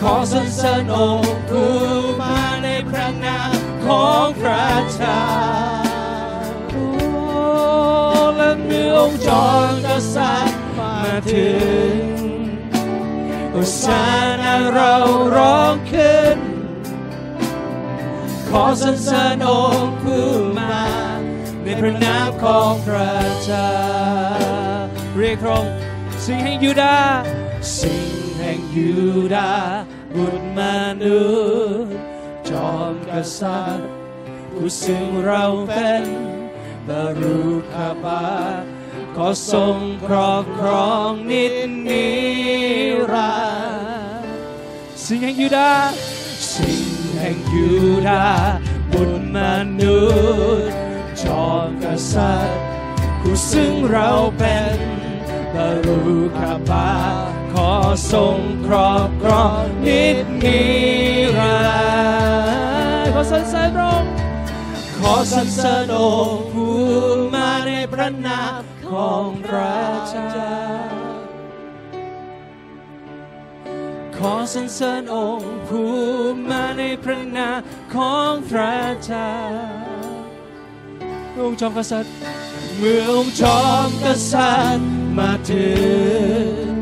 [0.00, 1.74] ขอสรรเสริญองค์ผู้
[2.20, 3.52] มาในพระนาม
[3.86, 5.24] ของพระเจ้า
[6.70, 6.86] โอ้
[8.36, 10.98] และมือองค์จอมกษัตริย์มา
[11.32, 11.50] ถึ
[11.92, 11.96] ง
[13.52, 14.04] โอสา
[14.42, 14.94] นาเรา
[15.36, 16.33] ร้องขึ้น
[18.56, 20.26] ขอสรรเสริญองค์ผู้
[20.58, 20.78] มา
[21.62, 23.74] ในพระนามของพระเจ้า
[25.16, 25.66] เรียกร้อง
[26.24, 26.98] สิ่งแห่งยูดา
[27.78, 28.92] สิ่งแห่งยู
[29.34, 29.52] ดา
[30.14, 30.60] บุตรม
[31.02, 31.24] นุ
[31.84, 31.96] ษย์
[32.50, 33.90] จอมกษัตริย์
[34.52, 36.04] ผู้ซึ่งเราเป็น
[36.88, 37.40] บารุ
[37.72, 38.24] คาบา
[39.16, 41.54] ขอทรงครอบครองนิด
[41.88, 42.06] นิ
[43.12, 43.34] รั
[44.22, 44.32] นดร์
[45.04, 46.13] สิ่งแห่งยูดาห์
[47.20, 47.68] แห่งยู
[48.08, 48.56] ดาห์
[48.92, 49.38] บุญม
[49.80, 50.00] นุ
[50.68, 50.78] ษย์
[51.22, 52.60] จอมกษัตริย์
[53.20, 54.76] ผู้ซึ่งเราเป็น
[55.54, 56.00] บารุ
[56.38, 56.90] คาบา
[57.52, 57.70] ขอ
[58.12, 60.62] ทรงครอบครองนิดนิ
[61.38, 61.58] รั
[63.04, 64.12] นดร์ขอสรรเสริญพระองค์
[64.98, 65.98] ขอสรรเสริญอ
[66.28, 66.76] งค์ผู้
[67.34, 69.76] มาในพระนามของพระ
[70.08, 70.53] เจ้า
[74.32, 75.94] อสรรเสริญองค์ผู้
[76.50, 77.58] มาในพระนาม
[77.94, 79.32] ของพระเจ้า
[81.38, 82.12] องค์จอมกษัตริย์
[82.78, 85.68] เมื่อองค์จอมกษัตริย์มาถึ
[86.42, 86.74] ง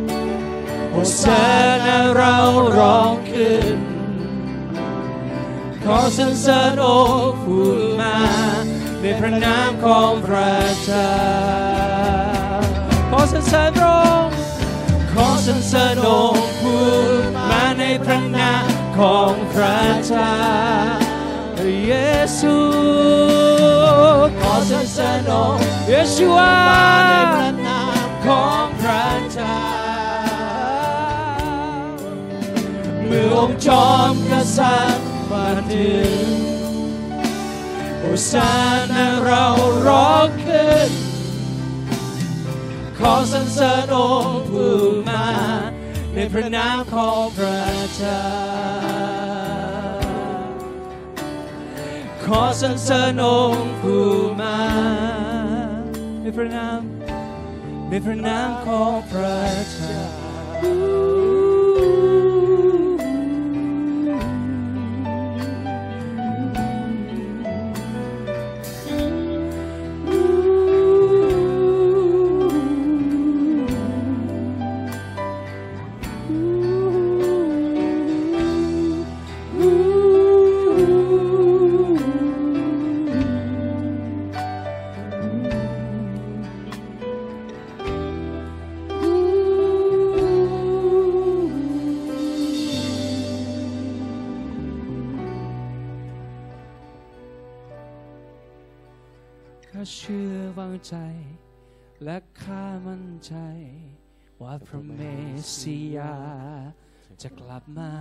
[0.91, 1.45] โอสา
[1.87, 2.37] นาเรา
[2.79, 3.79] ร้องขึ้น
[5.85, 6.89] ขอสรรเสริญอ
[7.29, 7.69] งค์ผู้
[8.01, 8.19] มา
[9.01, 11.15] ในพระนามของพระเจ้า
[13.11, 14.42] ขอสรรเสริญพระองค์
[15.15, 16.85] ขอสรรเสริญองค์ผู้
[17.37, 18.67] มาในพระนาม
[18.99, 20.37] ของพระเจ้า
[21.87, 21.95] เย
[22.39, 22.57] ซู
[24.41, 26.55] ขอสรรเสริญองค์เยซูวา
[27.09, 29.59] ในพระนามของพระเจ้า
[33.07, 36.21] เมื่อองค์จอมกษัตริย์มาถึง
[38.01, 38.53] โอซา
[38.91, 39.45] นาเรา
[39.87, 41.02] ร้องขึ้น
[43.05, 44.75] ขอสรรเสริญองค์ผู้
[45.09, 45.27] มา
[46.15, 47.63] ในพระนามของพระ
[47.97, 48.25] เจ้า
[52.25, 54.07] ขอสรรเสริญองค์ผู้
[54.41, 54.59] มา
[56.21, 56.81] ในพระนาม
[57.89, 59.41] ในพระนามของพระ
[59.73, 60.92] เจ้า
[99.75, 100.95] ข้าเชื่อวางใจ
[102.05, 103.35] และข้ามั่นใจ
[104.43, 105.01] ว่าพระเม
[105.39, 106.15] สสิยา
[107.23, 107.95] จะกลับมา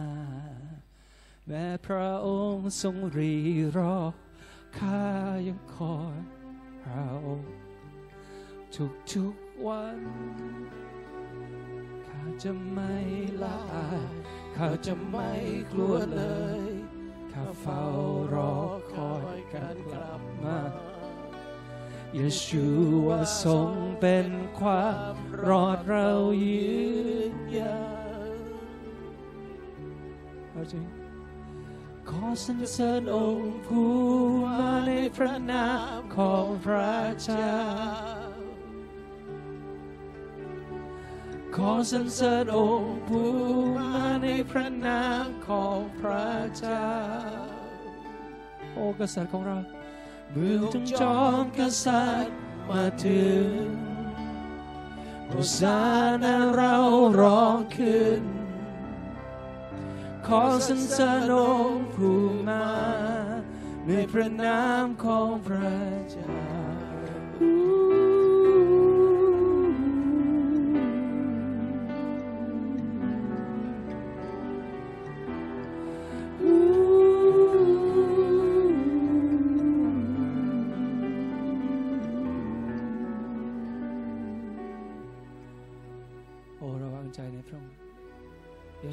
[1.47, 3.36] แม้พระองค์ทรงรี
[3.77, 3.97] รอ
[4.77, 5.04] ข้า
[5.47, 6.19] ยังคอย
[6.84, 7.54] พระองค์
[8.75, 9.99] ทุกทุกๆวัน
[12.08, 12.95] ข้าจะไม่
[13.41, 14.13] ละอาย
[14.56, 15.32] ข้าจะไม่
[15.71, 16.23] กลัวเล
[16.69, 16.71] ย
[17.34, 17.84] ข้าเฝ้า
[18.34, 18.54] รอ
[18.93, 20.60] คอยการกลับมา
[22.15, 22.65] เยชู
[23.08, 23.71] วาทรง
[24.02, 24.28] เป็น
[24.60, 26.10] ความรอดเรา
[26.45, 26.82] ยื
[27.34, 27.80] นยั
[28.34, 28.39] น
[30.50, 30.86] เอาจริง
[32.10, 33.93] ขอสรรเสริญองค์ผู้
[34.43, 37.56] มาในพระนามของพระเจ้า
[41.56, 43.32] ขอสรรเสริญองค์ผู้
[43.78, 43.93] มา
[44.24, 46.88] ในพระนามของพระเจ้า
[48.74, 49.58] โอ้กษัตริย์ของเรา
[50.36, 52.36] มื่องจอมกษัตริย์
[52.70, 53.50] มาถึง
[55.28, 55.82] โอซา
[56.24, 56.76] นาเรา
[57.22, 58.22] ร้องขึ้น
[60.28, 61.38] ขอสรรเสริญอ
[61.72, 62.67] งค์ผู้มา
[63.86, 65.76] ในพระนามของพระ
[66.12, 67.90] เจ้า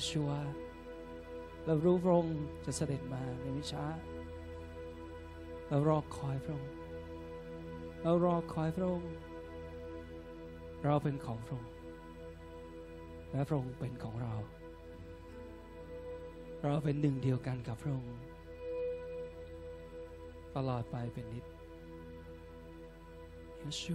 [0.09, 0.31] ชูว
[1.67, 3.85] เรารู้พระองค์จะเสด็จมาในไม่ช้า
[5.69, 6.73] เรารอคอยพระองค์
[8.03, 9.13] เรารอคอยพระองค์
[10.85, 11.73] เราเป็นของพระองค์
[13.33, 14.35] และพระองค์เป็นของเรา
[16.63, 18.17] เราเป็นหนึ่งเดียวกันกับพระองค์
[20.57, 21.45] ตลอดไปเป็นนิจ
[23.59, 23.95] เยชู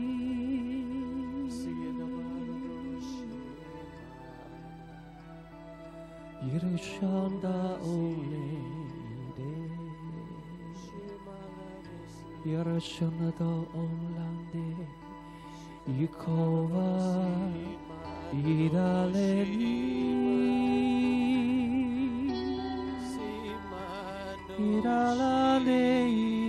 [6.49, 9.51] Yarışanda olende
[12.45, 14.65] Yarışana da onlande
[15.99, 17.19] Yıkova
[18.33, 19.81] İdaleni
[24.59, 26.40] İdaleni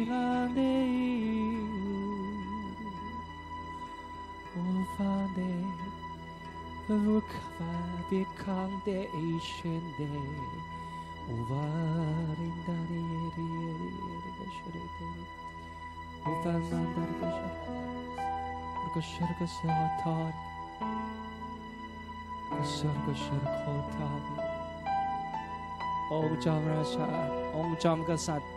[8.13, 10.09] Rukva bikande ishende
[11.33, 15.09] Uvarindari eri eri eri gashurete
[16.31, 17.55] Ufamandari gashur
[18.95, 20.33] Gashur gashur tar
[22.51, 24.37] Gashur gashur khotari
[26.13, 27.09] องค์จอมราชา
[27.57, 28.51] องค์จอมกษัตริย์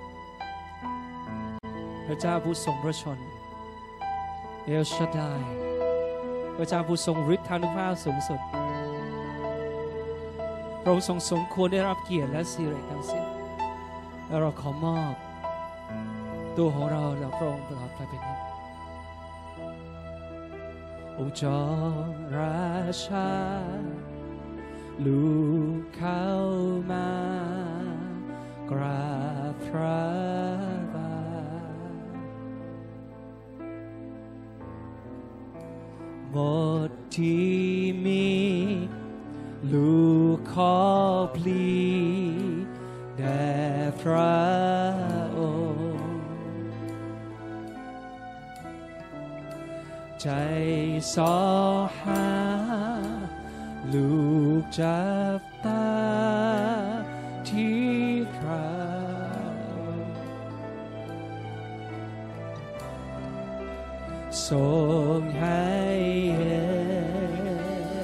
[2.06, 3.20] พระเจ้าผู้ทรงพระชน
[4.66, 5.42] เอลชาดาย
[6.56, 8.42] พระเจ้าผู้ทรงฤทธานุภาพสูงสุด
[10.88, 13.26] พระองค์ทรงสมควรได้รับเกียรติและสิริทั้งสิ้น
[14.28, 15.14] และเราขอมอบ
[16.58, 18.40] ตัวของเราเราพระองค์ตลอดไปเป็นนิจ
[21.18, 21.64] องค์จอ
[22.10, 22.70] มรา
[23.06, 23.32] ชา
[25.06, 25.26] ลู
[25.78, 26.28] กเข้า
[26.92, 27.10] มา
[28.72, 29.16] กรา
[29.52, 30.06] บพระ
[30.96, 31.16] บา
[31.56, 32.10] ท
[36.32, 36.38] หม
[36.88, 37.65] ดที่
[44.12, 44.40] ระ
[45.38, 45.40] อ
[45.76, 46.26] งค์
[50.22, 50.30] ใจ
[51.14, 51.36] สอ
[52.00, 52.28] หา
[53.94, 54.14] ลู
[54.62, 55.04] กจั
[55.40, 55.88] บตา
[57.50, 57.86] ที่
[58.36, 58.66] พระ
[64.48, 64.64] ทร
[65.20, 65.74] งให้
[66.38, 66.66] เห็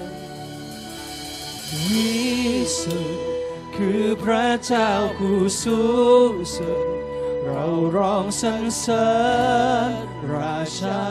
[0.09, 0.13] น
[1.89, 2.11] วิ
[2.79, 3.30] สุทธิ
[3.83, 5.83] คือพระเจ้าผู้สู
[6.31, 6.85] งสุด
[7.43, 7.65] เรา
[7.97, 9.11] ร้องสรรเสริ
[9.89, 9.91] ญ
[10.35, 11.03] ราชา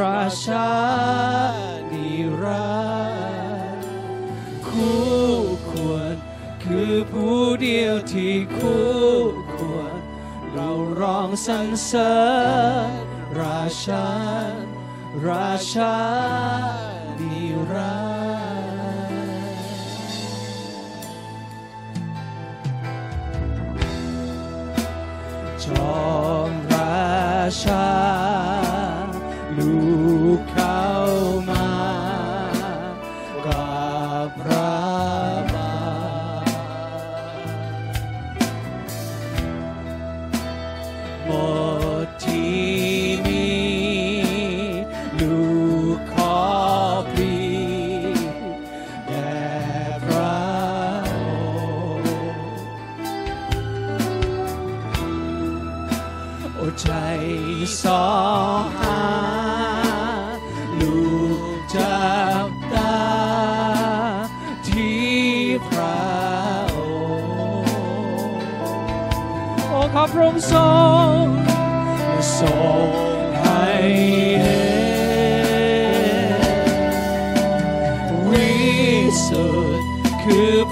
[0.00, 0.70] ราชา
[1.90, 2.08] นิ
[2.42, 2.74] รั
[3.74, 3.88] นดร์
[4.68, 5.04] คู่
[5.70, 6.14] ควร
[6.64, 8.90] คือผู้เดียวที่คู่
[9.54, 9.94] ควร
[10.52, 12.14] เราร้องสรรเสริ
[12.88, 12.90] ญ
[13.40, 14.06] ราชา
[15.26, 16.89] ราชา
[27.50, 28.69] จ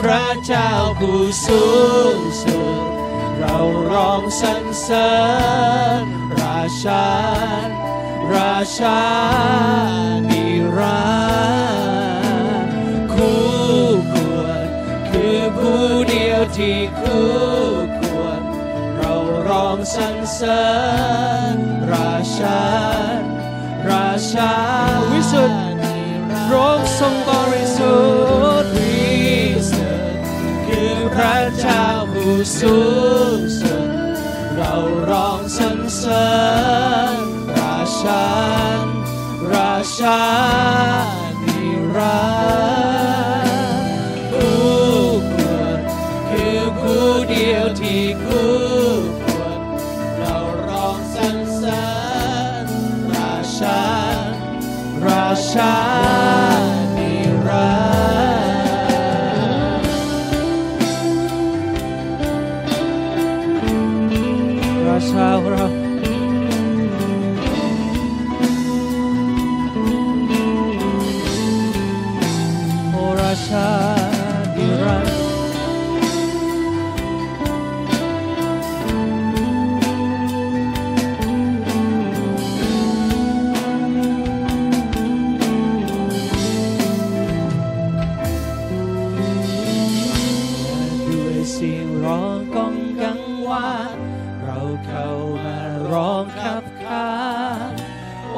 [0.00, 1.64] พระเจ้าผู้สู
[2.16, 2.80] งสุด
[3.38, 3.58] เรา
[3.90, 5.10] ร้องสรรเสริ
[6.00, 6.02] ญ
[6.40, 7.06] ราชา
[8.34, 9.00] ราชา
[10.30, 10.44] นิ
[10.78, 11.08] รั
[12.64, 13.42] นดร์คู่
[14.12, 14.66] ควร
[15.08, 17.28] คือผู้เดียวที่คู่
[17.98, 18.40] ควร
[18.96, 19.14] เรา
[19.48, 20.64] ร้องสรรเสริ
[21.54, 21.56] ญ
[21.92, 22.62] ราชา
[23.90, 24.52] ราชา
[25.10, 25.62] วิสุทธิ์
[26.52, 28.17] ร้องทรงบริสุทธิ์
[31.20, 32.78] พระเจ้าผู้สู
[33.36, 33.88] งสุด
[34.54, 34.74] เรา
[35.10, 36.28] ร้องสรรเสริ
[37.14, 37.18] ญ
[37.58, 38.24] ราชา
[39.52, 40.22] ราชา
[41.44, 41.62] นิ
[41.96, 42.28] รั
[43.44, 44.58] นดร์ผู้
[45.32, 45.78] ควร
[46.28, 48.02] คือผู้เดียวที่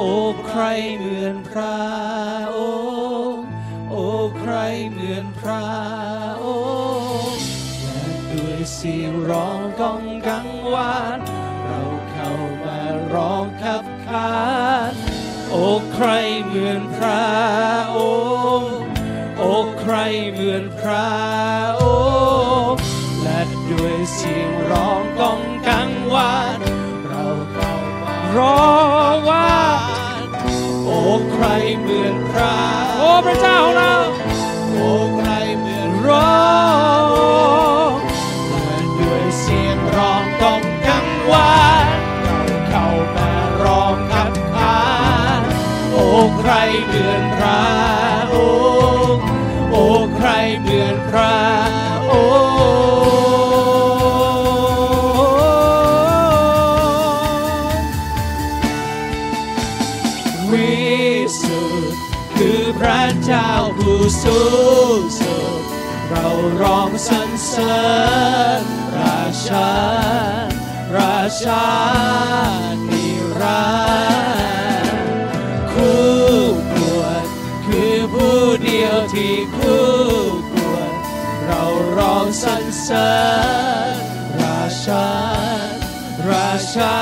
[0.03, 0.63] โอ้ใคร
[0.97, 1.79] เหมือนพระ
[2.57, 2.59] อ
[3.29, 3.45] งค์
[3.89, 4.05] โอ้
[4.39, 4.53] ใคร
[4.91, 5.67] เหมือนพระ
[6.45, 6.47] อ
[7.29, 7.43] งค์
[7.83, 11.17] และด้วยเสียงร้องก้องกังวาน
[11.65, 11.81] เรา
[12.11, 12.31] เข้า
[12.63, 12.79] มา
[13.13, 14.33] ร้องขับขา
[14.91, 14.93] น
[15.49, 16.07] โอ้ใคร
[16.43, 17.25] เหมือนพระ
[17.97, 17.99] อ
[18.59, 18.75] งค์
[19.37, 19.95] โอ้ใคร
[20.31, 21.09] เหมือนพระ
[21.81, 21.83] อ
[22.69, 22.81] งค์
[23.23, 23.41] และ
[23.71, 26.59] ด้วยเสียงร้องก้องกังวาน
[27.07, 28.63] เราเข้ามาร้อ
[29.15, 29.80] งว่า
[31.31, 31.45] ใคร
[31.79, 32.55] เหมือนพระ
[32.99, 33.93] โอ้พระเจ้าของเรา
[34.71, 36.41] โอ้ใครเหมือนร้อ
[37.93, 37.97] ง
[38.49, 41.87] และด้วยเสียงร้องก้องกังวาน
[42.23, 42.39] เรา
[42.69, 43.31] เข้ามา
[43.63, 44.81] ร้องคัดค้า
[45.39, 45.41] น
[45.91, 46.05] โอ้
[46.39, 46.51] ใคร
[46.85, 47.63] เหมือนพระ
[48.33, 48.35] อ
[49.13, 49.25] งค์
[49.71, 49.85] โอ้
[50.15, 51.35] ใครเหมือนพระ
[66.61, 67.81] ร้องสรรเสริ
[68.59, 68.63] ญ
[68.97, 69.71] ราชา
[70.97, 71.65] ราชา
[72.89, 73.07] นิ
[73.41, 73.71] รั
[74.83, 76.01] นดร์คู่
[76.73, 77.23] ควร
[77.65, 79.87] คือผู้เดียวที่คู่
[80.51, 80.91] ควร
[81.45, 81.63] เรา
[81.97, 83.11] ร้องสรรเสริ
[83.91, 83.95] ญ
[84.41, 85.07] ราชา
[86.29, 86.95] ราชา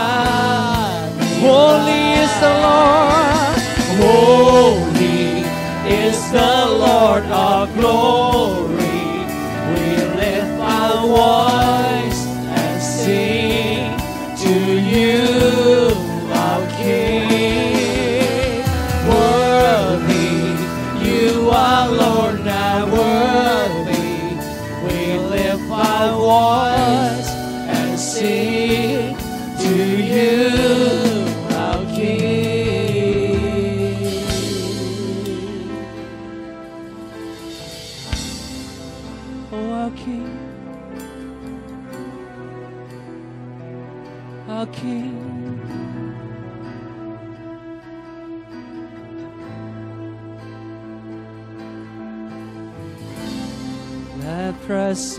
[1.44, 3.60] Holy is the Lord
[4.00, 5.22] Holy
[6.04, 6.54] is the
[6.84, 8.69] Lord of glory
[11.02, 11.49] 我。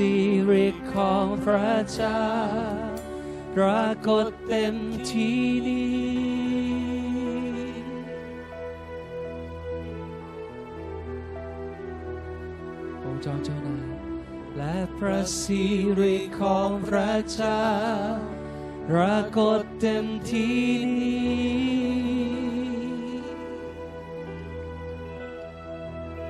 [0.04, 0.18] สิ
[0.50, 2.24] ริของพระเจ้า
[3.56, 4.74] ปรากฏเต็ม
[5.10, 6.70] ที่นี้
[13.02, 13.88] องค์จอมเจ้านาย
[14.56, 15.62] และพระสิ
[16.00, 17.66] ริของพระเจ้า
[18.88, 20.62] ปรากฏเต็มที่
[20.96, 21.40] นี้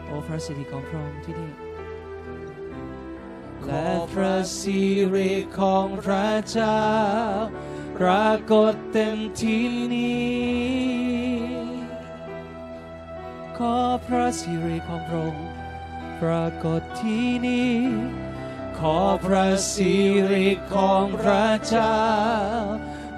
[0.07, 1.70] โอ้พระสิริของพระองค์ที่นี่
[3.71, 4.81] และพระสิ
[5.15, 6.85] ริของพระเจ้า
[7.99, 9.65] ปรากฏเต็มที่
[9.95, 11.41] นี้
[13.59, 15.49] ขอพระสิริของพระองค์
[16.23, 17.75] ปรากฏที่นี้
[18.79, 19.93] ขอพระสิ
[20.31, 21.99] ริของพระเจ้า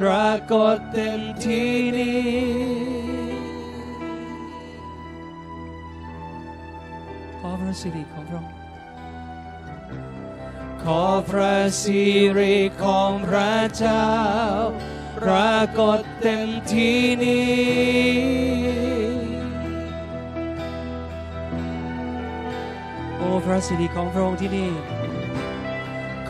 [0.00, 2.22] ปรากฏเต็มที่นี้
[7.38, 8.61] ขอพระสิริของพระองค์
[10.84, 12.02] ขอพระสิ
[12.38, 14.08] ริของพระเจ้า
[15.18, 18.62] ปรากฏเต็มที่นี้
[23.16, 24.72] โอ้พระสิริของพระองค์ที่นี่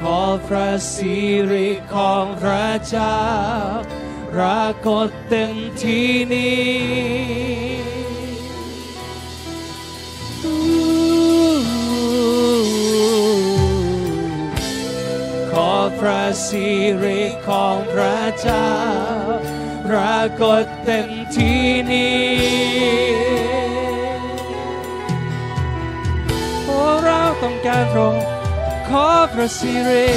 [0.00, 1.16] ขอพระสิ
[1.52, 3.18] ริของพระเจ้า
[4.32, 7.81] ปรากฏเต็มที่นี้
[16.06, 16.68] พระสิ
[17.02, 18.70] ริของพระเจ้า
[19.86, 22.32] ปรากฏเต็มที่นี้
[26.64, 28.24] โอ้เราต้องการพระองค์
[28.88, 30.10] ขอพระสิริ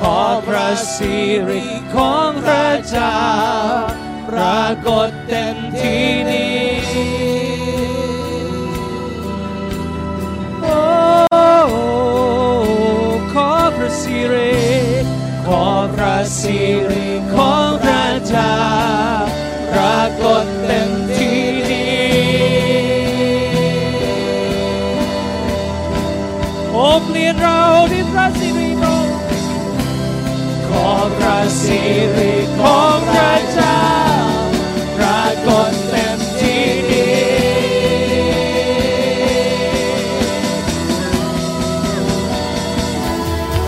[0.00, 1.14] ขอพระสิ
[1.48, 3.20] ริของพระเจ้า
[4.28, 6.49] ปรากฏเต็มที่นี้
[15.54, 16.58] ขอพระสิ
[16.90, 18.56] ริของพระเจ้า
[19.72, 22.10] ปรากฏเต็มที่นี้
[26.72, 27.60] โอ้เปลี่ยนเรา
[27.92, 29.06] ด้วยพระสิริของ
[30.68, 30.88] ขอ
[31.18, 31.80] พระสิ
[32.16, 33.80] ริของพระเจ้า
[34.96, 37.30] ปรากฏเต็มที่นี้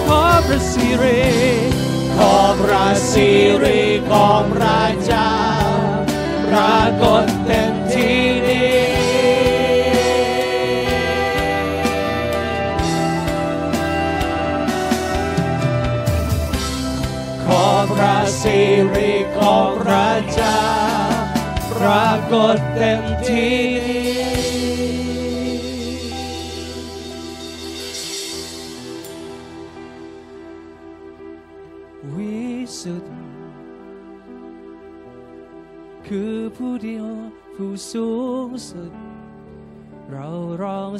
[0.07, 1.72] ขอพระสิริ
[2.17, 3.29] ขอพระสิ
[3.63, 5.33] ริของพระเจ้า
[6.49, 8.81] ปรากฏเต็มที่นี้
[17.45, 18.59] ขอพระสิ
[18.95, 20.63] ริของพระเจ้า
[21.73, 24.52] ปรากฏเต็มที่นี้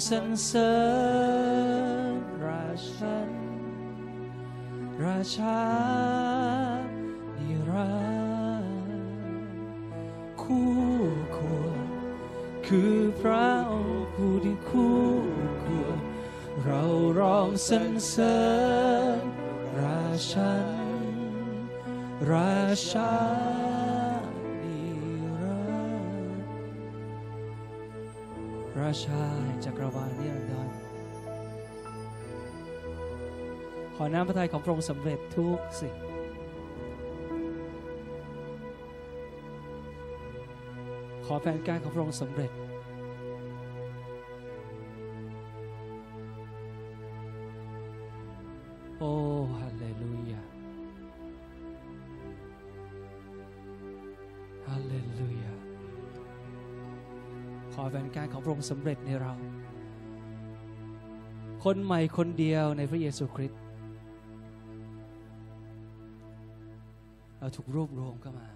[0.09, 0.75] สรรเสริ
[2.13, 3.31] ญราชัน
[5.05, 5.63] ราชา
[7.39, 7.93] นิรั
[8.65, 8.67] น
[10.43, 10.73] คู่
[11.37, 11.87] ควร
[12.67, 14.99] คือพระองค์ผู้ที่คู่
[15.63, 15.99] ควร
[16.63, 16.83] เรา
[17.19, 18.39] ร้องสรรเสริ
[19.19, 19.21] ญ
[19.79, 20.69] ราชัน
[22.31, 22.59] รา
[22.91, 23.13] ชา
[28.83, 30.69] รันดร์รราชาแห่งจักรวาลนิรันดร
[33.95, 35.95] ขอน้ำพระทัยของพระองค์สำเร็จทุกสิ่ง
[41.27, 42.51] ขอแผนการของพระองค์สำเร็จ
[48.99, 49.13] โอ้
[49.59, 50.43] ฮาเลลูยา
[54.67, 55.42] ฮาเลลูยา
[57.75, 59.33] ขอแผนการของพระองค์สำเร็จในเรา
[61.65, 63.61] คนใหม่คนเดียวในพระเยซูคริสต์
[67.39, 68.49] เราถูกรวบรวมเข้ามา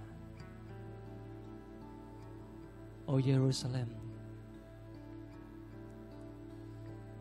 [3.05, 3.89] โอเยรูซาเล็ม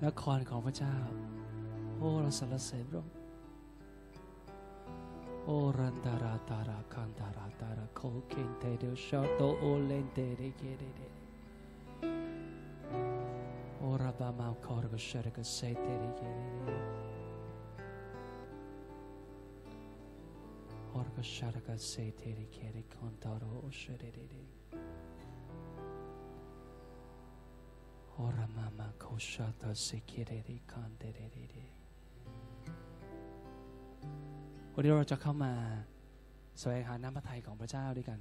[0.05, 0.95] นครของพระเจ้า
[1.97, 3.13] โอ้เราสรรเสริญพระองค์
[5.45, 11.01] โอรันตาราตาราคันตาราตาราโคเคนเตเดชอโตโอเลนเตเดเกเดเด
[13.95, 16.69] โอราบามาคอร์กเชรกเซเตเดเกเดเด
[20.89, 24.35] โอรกเชรกเซเตเดเกเดคอนตาโรโอเชเดเดเด
[28.23, 31.45] Ora mama koshata sekireri kandereri
[34.73, 35.53] วันนี้เราจะเข้ามา
[36.59, 38.19] แสวงหาน้ำพระทัยของพระเจ้าด้วยกัน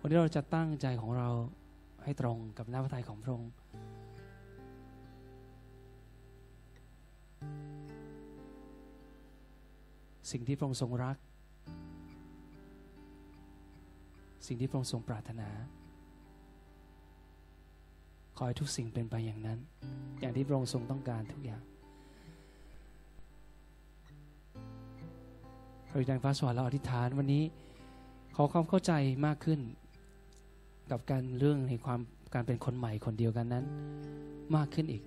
[0.00, 1.28] วันนี้เราจะตั้งใจของเรา
[2.04, 3.52] ให้ตรงกับน้ำพระทัยของพระองค์
[10.30, 11.16] สิ่งที่พระองค์ทรงรัก
[14.46, 15.48] สิ่งที่พระองค์ทรงปรารถนา
[18.36, 19.58] ขอให้ทุกสิ่งเป็นไปอย่างนั้น
[20.20, 21.62] อย่างที่พระองค์ทรงต้องการทุกอย่าง
[25.88, 27.44] เราดังฟ้าสวรรค์เราอธิษฐานวันนี้
[28.36, 28.92] ขอความเข้าใจ
[29.26, 29.60] มากขึ้น
[30.90, 32.00] กับการเรื่องในความ
[32.34, 33.64] การเป็นคนใหม่คนเดียวกันนั้น
[34.56, 35.02] มากขึ้นอีก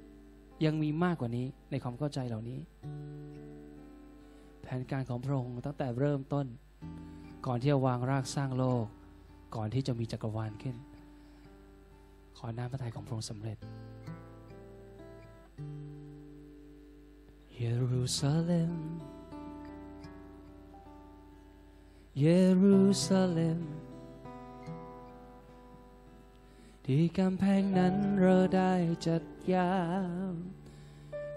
[0.65, 2.59] ยังมีมากกว่านี้ในความเข้าใจเหล่านี้
[4.78, 6.45] นการของพระองค์ตั้งแต่เริ่มต้น
[7.45, 8.86] ก่อนที่จะวางรากสร้างโลก
[9.55, 10.76] ก่อนที่จะมีจักรวาลขึ้น
[12.38, 13.57] ขอน้ำพระทัยของพระองค์สำเร็จ
[17.55, 18.74] เยรูซาเล็ม
[22.20, 22.26] เย
[22.61, 23.59] รูซาเล็ม
[26.86, 28.74] ที่กำแพงนั้นเราได้
[29.07, 29.74] จัดยา
[30.32, 30.34] ม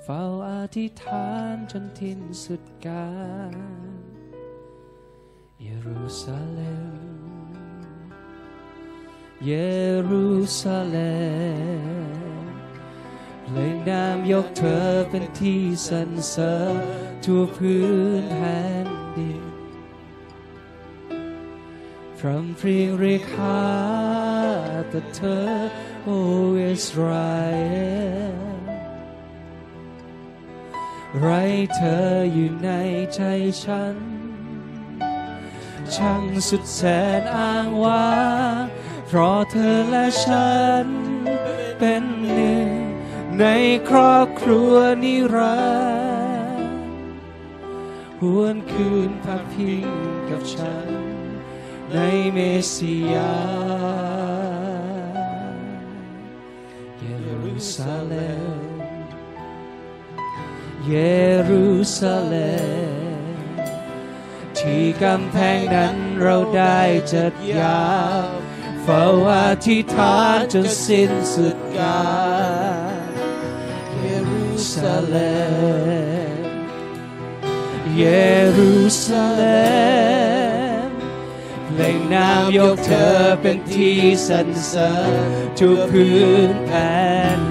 [0.06, 3.10] เฝ้าอธิษฐานจนทิ้นสุดกา
[3.52, 3.54] ล
[5.62, 6.94] เยรูซาเล็ม
[9.46, 9.52] เย
[10.08, 10.26] รู
[10.60, 11.20] ซาเล็
[12.44, 12.46] ม
[13.50, 16.74] เลยนามยกเธอเป็นที่สรรเสริญ
[17.24, 17.82] ทั่วพื้
[18.22, 19.42] นแผ่นดิน
[22.18, 23.62] พรำเพรียงเรียกหา
[24.88, 25.42] แต่เธอ
[26.04, 26.18] โอ้
[26.60, 27.58] อิสราเอ
[28.50, 28.51] ล
[31.20, 31.28] ไร
[31.74, 32.70] เธออยู่ใน
[33.14, 33.20] ใจ
[33.62, 33.96] ฉัน
[35.94, 36.80] ช่างสุดแส
[37.20, 38.16] นอ้างว้า
[38.60, 38.62] ง
[39.06, 40.52] เพราะเธอและฉั
[40.84, 40.86] น
[41.78, 42.02] เป็น
[42.32, 42.68] หนึ่ง
[43.40, 43.44] ใน
[43.88, 45.60] ครอบครัวนิรั
[46.58, 46.78] นดร์
[48.20, 49.88] หวนคืนพักพิง
[50.30, 50.88] กับฉัน
[51.92, 51.98] ใน
[52.32, 52.38] เม
[52.74, 53.36] สิยา
[56.98, 57.04] เย
[57.42, 58.32] รูซาเล็
[58.70, 58.71] ม
[60.88, 60.94] เย
[61.48, 61.66] รู
[61.96, 62.56] ซาเล็
[62.90, 63.36] ม
[64.58, 66.80] ที่กำแพงนั้นเราได้
[67.12, 67.86] จัดยา
[68.22, 68.26] ว
[68.82, 69.34] เฝ้าอ
[69.66, 72.02] ธิษฐานจนสิ้นสุดกา
[73.08, 73.10] ล
[73.98, 75.40] เยรูซาเล็
[76.40, 76.44] ม
[77.96, 78.04] เย
[78.56, 79.72] รูซาเล็
[80.88, 80.90] ม
[81.66, 85.12] เพลงนามยกเธอเป็นที่สรรเสริญ
[85.58, 86.92] ทุกพื้นแผ่
[87.38, 87.41] น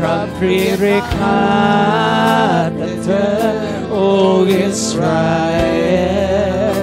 [0.00, 1.40] พระพรีเรคา
[2.76, 3.28] แต่เธอ
[3.90, 3.96] โอ
[4.52, 5.58] อิสราเอ
[6.74, 6.76] ล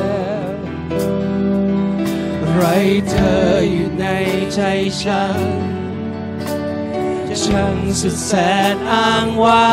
[2.53, 2.61] ไร
[3.09, 3.39] เธอ
[3.71, 4.05] อยู่ใน
[4.53, 4.59] ใจ
[5.01, 5.39] ฉัน
[7.43, 8.33] ช่างสุดแส
[8.73, 9.69] นอ้างว้า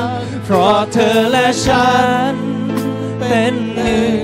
[0.00, 0.04] ง
[0.44, 1.90] เพราะเธอและฉั
[2.32, 2.34] น
[3.18, 4.20] เป็นหนึ่ง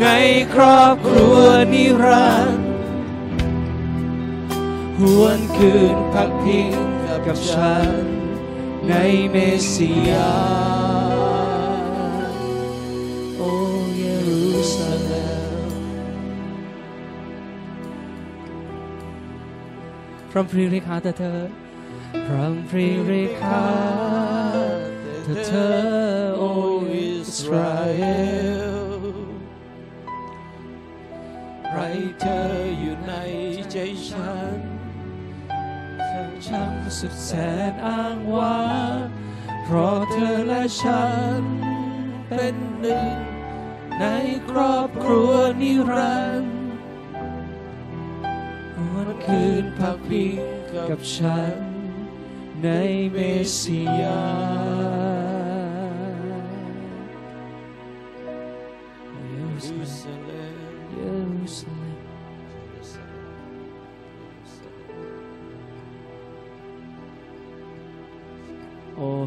[0.00, 0.06] ใน
[0.54, 1.40] ครอบครัว
[1.72, 2.66] นิรันดร์
[4.98, 6.93] หวนคืนพักพิง
[7.26, 7.86] กับฉัน
[8.88, 8.94] ใน
[9.30, 10.32] เมสสิยา
[13.36, 13.42] โอ
[13.96, 15.26] เยรูซาเล็
[15.68, 15.72] ม
[20.30, 21.40] พระพรีริคาแต่เธอ
[22.26, 23.66] พระพรีริคา
[25.24, 25.74] แต่เธอ
[26.38, 26.42] โอ
[26.92, 28.00] อิสราเอ
[28.62, 28.74] ล
[31.70, 31.78] ไร
[32.20, 32.40] เธอ
[32.78, 33.12] อยู่ใน
[33.70, 33.76] ใจ
[34.08, 34.43] ฉัน
[36.46, 37.30] ฉันสุดแส
[37.70, 38.64] นอ้างว้า
[39.02, 39.04] ง
[39.62, 41.04] เพราะเธอและฉั
[41.40, 41.42] น
[42.28, 43.16] เป็นหนึ่ง
[44.00, 44.04] ใน
[44.50, 46.62] ครอบครัวนิรันดร์
[48.92, 50.38] วันคืนพักพิง
[50.88, 51.56] กับฉัน
[52.62, 52.68] ใน
[53.12, 54.22] เมสสิยา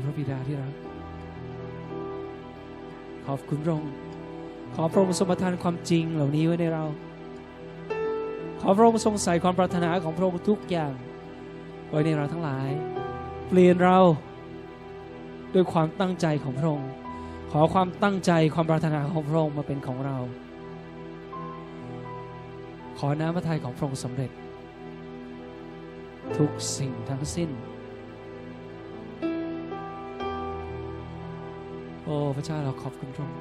[0.07, 0.73] ระบิดาที่รัก
[3.25, 3.93] ขอบคุณพระองค์
[4.75, 6.85] ขอพระองค์ทรงประทานความจริงเหล่านี้ไว้ในเรา
[8.61, 10.93] ขอพระองค์ทรงใส่ความปรารถนาของพระองค์ทุกอย่าง
[11.89, 12.67] ไว้ในเราทั้งหลาย
[13.47, 13.97] เปลี่ยนเรา
[15.53, 16.89] ด้วยความตั้งใจของพระองค์
[17.51, 20.17] ขอความตั้งใจความปรารถนาของพระองค์มาเป็นของเรา
[22.97, 24.31] ขอน้ำพระทัยของพระองค์สำเร็จ
[26.37, 27.49] ทุกสิ่งทั้งสิ้น
[32.07, 33.39] โอ้ พระเจ้าเราขอบคุณพระองค์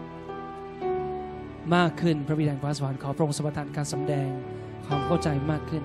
[1.75, 4.29] มากขึ้นพระบิดาฟ้าสวรรค์ขอพระองค์สมทานการสำแดง
[4.87, 5.85] ความเข้าใจมากขึ้น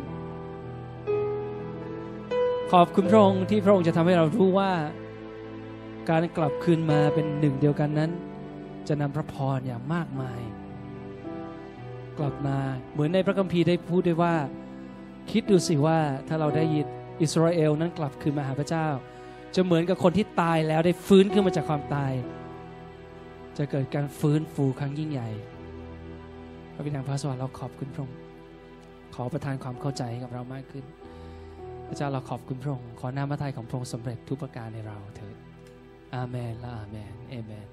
[2.71, 4.71] ขอบคุณพระองค์ที่พระองค์จะทำให้เรารู้ว่า
[6.09, 8.11] การกลับคืนมาเป็นหนึ่งเดียวกันนั้น
[8.88, 10.39] จะนำพระพรอย่างมากมาย
[12.19, 12.57] กลับมา
[12.91, 14.36] เหมือนในพระคัมภีร์ได้พูดด้วยว่า
[15.32, 16.86] คิดดูสิว่าถ้าเราได้ยิน
[17.21, 18.88] อิสราเอลนั้นกลับคืนมาหาพระเจ้า
[19.55, 22.11] จะเหมือนกับคนที่ตายแล้วได้ฟื้นขึ้นมาจากความตาย
[23.62, 25.30] จะเกิดการฟื้นฟูครั้งยิ่งใหญ่
[26.74, 28.18] พระบิดาพระสวรรค์เราขอบคุณพระองค์
[29.16, 30.86] ขอประทานความเข้าใจให้กับเรามากขึ้น
[31.88, 35.36] พระเจ้าเราขอบคุณพระองค์ขอหน้าพระทัยของพระองค์สำเร็จทุกประการในเราเถิด
[36.16, 37.68] อาเมนและอาเมนเอเมน